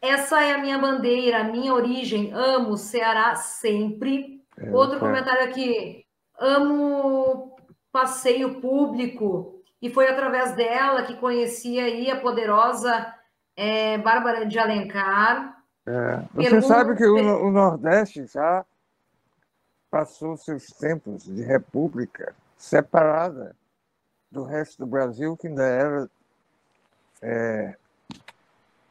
[0.09, 2.31] essa é a minha bandeira, a minha origem.
[2.33, 4.43] Amo Ceará sempre.
[4.57, 6.05] É, Outro comentário aqui:
[6.39, 7.55] amo
[7.91, 9.63] passeio público.
[9.81, 13.13] E foi através dela que conheci aí a poderosa
[13.55, 15.61] é, Bárbara de Alencar.
[15.85, 16.17] É.
[16.33, 16.67] Você Pergunta...
[16.67, 18.65] sabe que o, o Nordeste já
[19.91, 23.55] passou seus tempos de república separada
[24.31, 26.09] do resto do Brasil, que ainda era
[27.21, 27.77] é,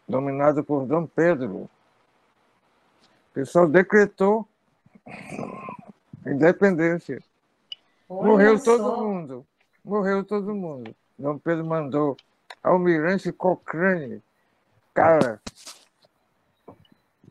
[0.09, 1.57] dominado por Dom Pedro.
[1.57, 1.71] O
[3.35, 4.49] pessoal decretou
[6.27, 7.23] independência.
[8.09, 8.77] Olha Morreu só.
[8.77, 9.47] todo mundo
[9.85, 10.97] morreu todo mundo.
[11.19, 12.17] Dom Pedro mandou
[12.63, 14.23] Almirante Cochrane,
[14.95, 15.41] cara,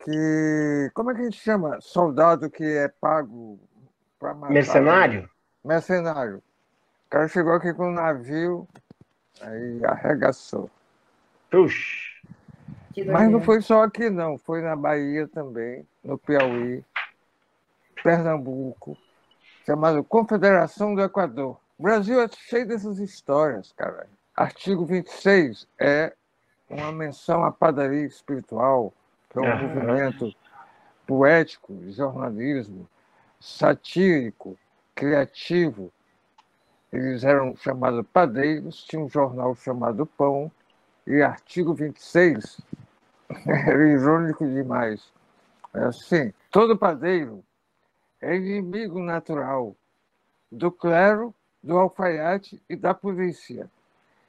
[0.04, 0.92] que.
[0.94, 1.82] Como é que a gente chama?
[1.82, 3.60] Soldado que é pago
[4.20, 4.54] para matar.
[4.54, 5.30] Mercenário?
[5.66, 6.38] Mercenário.
[6.38, 8.68] O cara chegou aqui com um navio,
[9.42, 10.70] aí arregaçou.
[11.50, 12.13] Puxa.
[13.12, 14.38] Mas não foi só aqui, não.
[14.38, 16.84] Foi na Bahia também, no Piauí,
[18.04, 18.98] Pernambuco,
[19.66, 21.58] chamado Confederação do Equador.
[21.78, 24.08] O Brasil é cheio dessas histórias, cara.
[24.36, 26.14] Artigo 26 é
[26.70, 28.94] uma menção à padaria espiritual,
[29.30, 29.68] que é um uhum.
[29.68, 30.36] movimento
[31.06, 32.88] poético, jornalismo,
[33.40, 34.58] satírico,
[34.96, 35.92] criativo.
[36.92, 40.52] Eles eram chamados padeiros, tinha um jornal chamado Pão,
[41.06, 42.62] e artigo 26
[43.48, 45.12] era irônico demais.
[45.74, 47.44] É assim, todo padeiro
[48.22, 49.76] é inimigo natural
[50.52, 53.70] do clero do alfaiate e da polícia,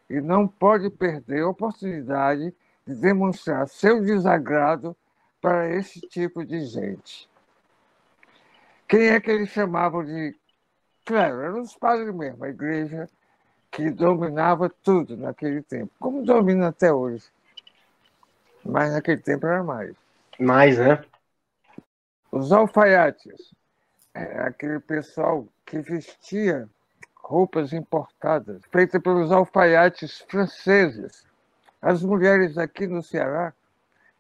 [0.09, 2.55] e não pode perder a oportunidade
[2.87, 4.97] de demonstrar seu desagrado
[5.41, 7.29] para esse tipo de gente.
[8.87, 10.35] Quem é que eles chamavam de
[11.05, 13.09] claro, eram os padres mesmo, a igreja
[13.75, 17.25] que dominava tudo naquele tempo, como domina até hoje.
[18.65, 19.97] Mas naquele tempo era mais.
[20.39, 21.05] Mais, né?
[22.31, 23.53] Os alfaiates,
[24.15, 26.69] é aquele pessoal que vestia
[27.17, 31.27] roupas importadas, feitas pelos alfaiates franceses.
[31.83, 33.53] As mulheres aqui no Ceará,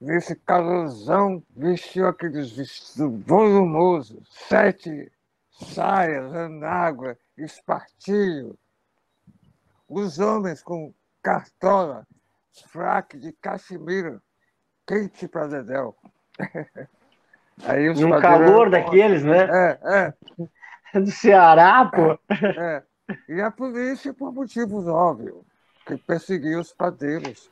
[0.01, 5.13] nesse calorzão, vestiam aqueles vestidos volumosos, sete
[5.53, 8.59] saias, anágua, espartilho.
[9.89, 12.07] Os homens com cartola,
[12.68, 14.20] fraque de cachemira,
[14.87, 15.97] quente para dedéu.
[17.64, 19.47] Aí os um calor daqueles, né?
[19.51, 20.99] É, é.
[21.01, 22.18] Do Ceará, pô.
[22.30, 22.82] É.
[23.28, 25.45] E a polícia, por motivos óbvios,
[25.87, 27.51] que perseguiu os padeiros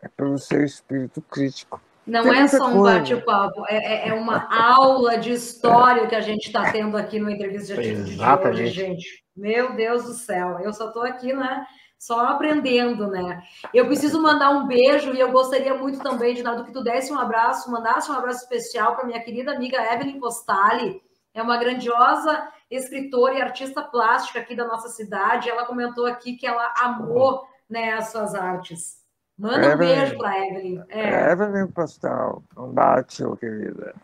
[0.00, 1.80] é pelo seu espírito crítico.
[2.06, 6.20] Não Tem é só um bate-papo, é, é, é, uma aula de história que a
[6.20, 9.24] gente está tendo aqui no Entrevista de Atitude de hoje, gente.
[9.34, 11.66] Meu Deus do céu, eu só estou aqui, né?
[11.98, 13.42] Só aprendendo, né?
[13.72, 17.18] Eu preciso mandar um beijo e eu gostaria muito também, Dinaldo, que tu desse um
[17.18, 21.00] abraço, mandasse um abraço especial para minha querida amiga Evelyn Postali,
[21.32, 25.48] é uma grandiosa escritora e artista plástica aqui da nossa cidade.
[25.48, 29.03] Ela comentou aqui que ela amou né, as suas artes.
[29.38, 30.82] Manda Evelyn, um beijo para Evelyn.
[30.88, 31.32] É.
[31.32, 33.94] Evelyn Postal, um bate, querida.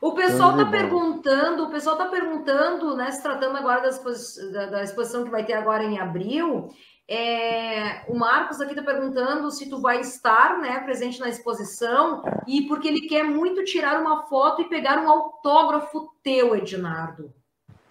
[0.00, 4.66] O pessoal está perguntando, o pessoal está perguntando, né, se tratando agora da, exposição, da,
[4.66, 6.70] da exposição que vai ter agora em abril,
[7.06, 12.62] é, o Marcos aqui está perguntando se tu vai estar né, presente na exposição e
[12.62, 17.34] porque ele quer muito tirar uma foto e pegar um autógrafo teu, Ednardo.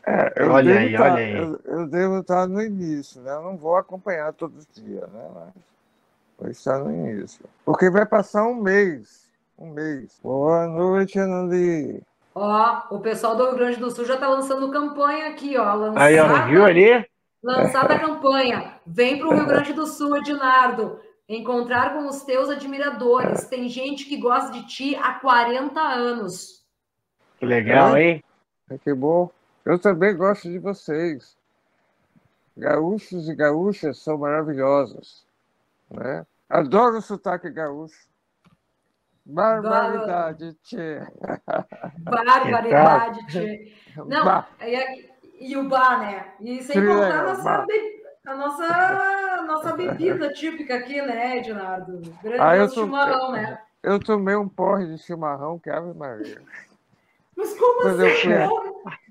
[0.06, 1.38] É, olha aí, tá, olha aí.
[1.38, 3.32] Eu, eu, devo estar no início, né?
[3.32, 5.30] Eu não vou acompanhar todos os dias, né?
[5.34, 5.54] Mas
[6.38, 7.46] vou estar no início.
[7.66, 9.30] Porque vai passar um mês.
[9.58, 10.20] Um mês.
[10.24, 12.02] Boa noite, Anandi.
[12.34, 15.74] Ó, o pessoal do Rio Grande do Sul já está lançando campanha aqui, ó.
[15.74, 16.06] Lançada...
[16.06, 17.06] Aí, ó, viu ali?
[17.44, 18.74] Lançada a campanha.
[18.86, 21.00] Vem para o Rio Grande do Sul, Ednardo.
[21.28, 23.48] Encontrar com os teus admiradores.
[23.48, 26.66] Tem gente que gosta de ti há 40 anos.
[27.38, 28.04] Que legal, é?
[28.04, 28.24] hein?
[28.70, 29.30] É que bom.
[29.70, 31.38] Eu também gosto de vocês.
[32.58, 35.24] Gaúchos e gaúchas são maravilhosos.
[35.92, 36.26] Né?
[36.50, 38.10] Adoro o sotaque gaúcho.
[39.24, 41.02] Barbaridade, tchê.
[42.00, 43.72] Barbaridade, tchê.
[44.08, 45.08] Não, é,
[45.40, 46.34] e o bar, né?
[46.40, 47.66] E sem contar a nossa,
[48.26, 52.02] a nossa, nossa bebida típica aqui, né, Ednardo?
[52.24, 53.62] Grande ah, eu tô, chimarrão, né?
[53.84, 56.42] Eu tomei um porre de chimarrão, que Ave Maria.
[57.38, 58.30] Mas como Mas assim?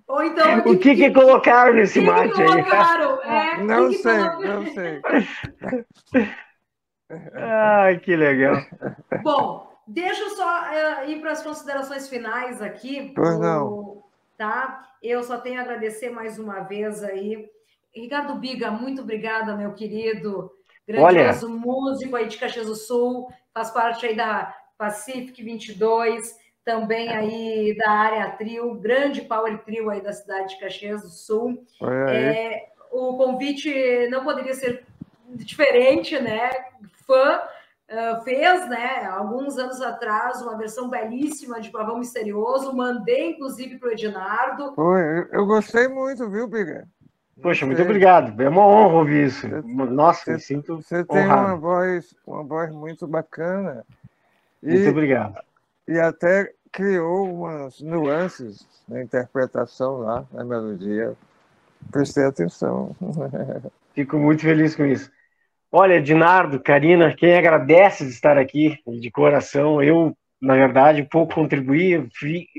[0.09, 3.20] Ou então, o que, que, que colocaram nesse mate que colocaram?
[3.22, 3.28] aí?
[3.28, 5.02] É, não que sei, não sei.
[7.34, 8.56] Ai, que legal.
[9.22, 13.12] Bom, deixa eu só uh, ir para as considerações finais aqui.
[13.14, 13.98] Pois não
[14.38, 14.88] tá?
[15.02, 17.50] Eu só tenho a agradecer mais uma vez aí.
[17.94, 20.50] Ricardo Biga, muito obrigada, meu querido.
[20.86, 21.59] Grandioso Olha.
[21.59, 26.34] músico aí de Caxias do Sul, faz parte aí da Pacific 22,
[26.68, 31.64] também aí da área trio, grande power trio aí da cidade de Caxias do Sul.
[32.10, 34.84] É, o convite não poderia ser
[35.30, 36.50] diferente, né?
[37.06, 37.40] Fã
[37.90, 42.76] Uh, fez, né, alguns anos atrás, uma versão belíssima de Pavão Misterioso.
[42.76, 44.74] Mandei, inclusive, para o Ednardo.
[44.74, 46.86] Foi, eu gostei muito, viu, Biga?
[47.40, 48.38] Poxa, muito obrigado.
[48.42, 49.48] É uma honra ouvir isso.
[49.64, 53.86] Nossa, você, me sinto Você tem uma voz, uma voz muito bacana.
[54.62, 55.40] E, muito obrigado.
[55.88, 61.14] E até criou umas nuances na interpretação lá, na melodia.
[61.90, 62.94] Prestei atenção.
[63.94, 65.10] Fico muito feliz com isso.
[65.70, 72.08] Olha, Dinardo, Karina, quem agradece de estar aqui de coração, eu, na verdade, pouco contribuí,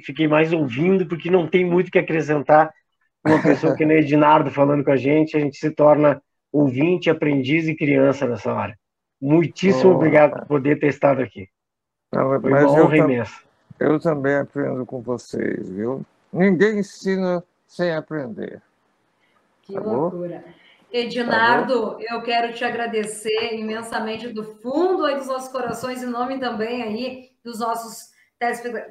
[0.05, 2.72] fiquei mais ouvindo, porque não tem muito que acrescentar
[3.26, 7.68] uma pessoa que nem Dinardo falando com a gente, a gente se torna ouvinte, aprendiz
[7.68, 8.78] e criança nessa hora.
[9.22, 11.47] Muitíssimo oh, obrigado por poder ter estado aqui.
[12.14, 13.49] Não, Foi uma honra imensa.
[13.80, 16.06] Eu também aprendo com vocês, viu?
[16.32, 18.62] Ninguém ensina sem aprender.
[19.62, 20.44] Que tá loucura.
[20.46, 20.54] Bom?
[20.92, 26.40] Edinardo, tá eu quero te agradecer imensamente do fundo aí dos nossos corações, em nome
[26.40, 28.10] também aí dos nossos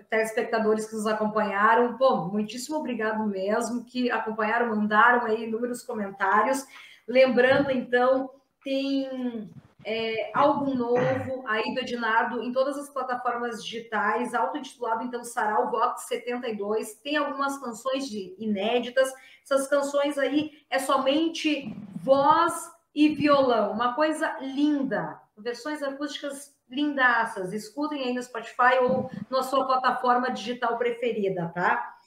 [0.08, 1.96] telespectadores que nos acompanharam.
[1.98, 6.64] Pô, muitíssimo obrigado mesmo, que acompanharam, mandaram aí inúmeros comentários.
[7.06, 8.30] Lembrando, então,
[8.62, 9.50] tem
[9.84, 16.02] é, álbum novo aí do Edinardo em todas as plataformas digitais, auto-intitulado, então, Sarau Vox
[16.08, 16.94] 72.
[16.94, 19.12] Tem algumas canções de, inéditas.
[19.42, 25.20] Essas canções aí é somente voz e violão, uma coisa linda.
[25.36, 27.52] Versões acústicas lindaças.
[27.52, 31.98] Escutem aí no Spotify ou na sua plataforma digital preferida, tá?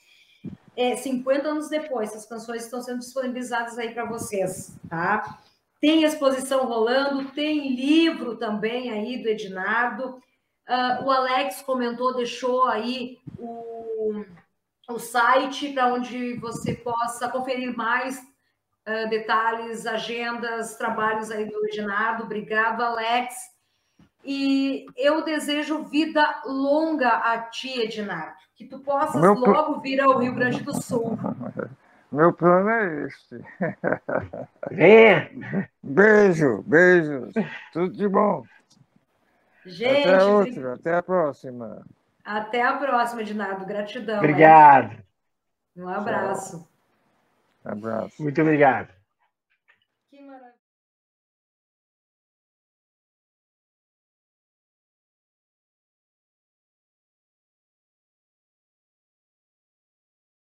[0.76, 5.40] é, 50 anos depois, essas canções estão sendo disponibilizadas aí para vocês, tá?
[5.82, 10.22] Tem exposição rolando, tem livro também aí do Ednardo.
[10.70, 14.24] Uh, o Alex comentou, deixou aí o,
[14.88, 22.26] o site para onde você possa conferir mais uh, detalhes, agendas, trabalhos aí do Ednardo.
[22.26, 23.34] Obrigado, Alex.
[24.24, 30.20] E eu desejo vida longa a ti, Ednardo, que tu possas Meu logo vir ao
[30.20, 31.18] Rio Grande do Sul.
[32.12, 33.40] Meu plano é este.
[34.70, 35.70] Venha!
[35.82, 37.34] Beijo, beijos.
[37.72, 38.44] Tudo de bom.
[39.66, 41.86] Gente, até outra, até a próxima.
[42.26, 43.66] Até a próxima, Ednardo.
[43.66, 44.18] Gratidão.
[44.18, 44.98] Obrigado.
[45.78, 46.68] Um abraço.
[47.64, 48.22] Abraço.
[48.22, 49.01] Muito obrigado.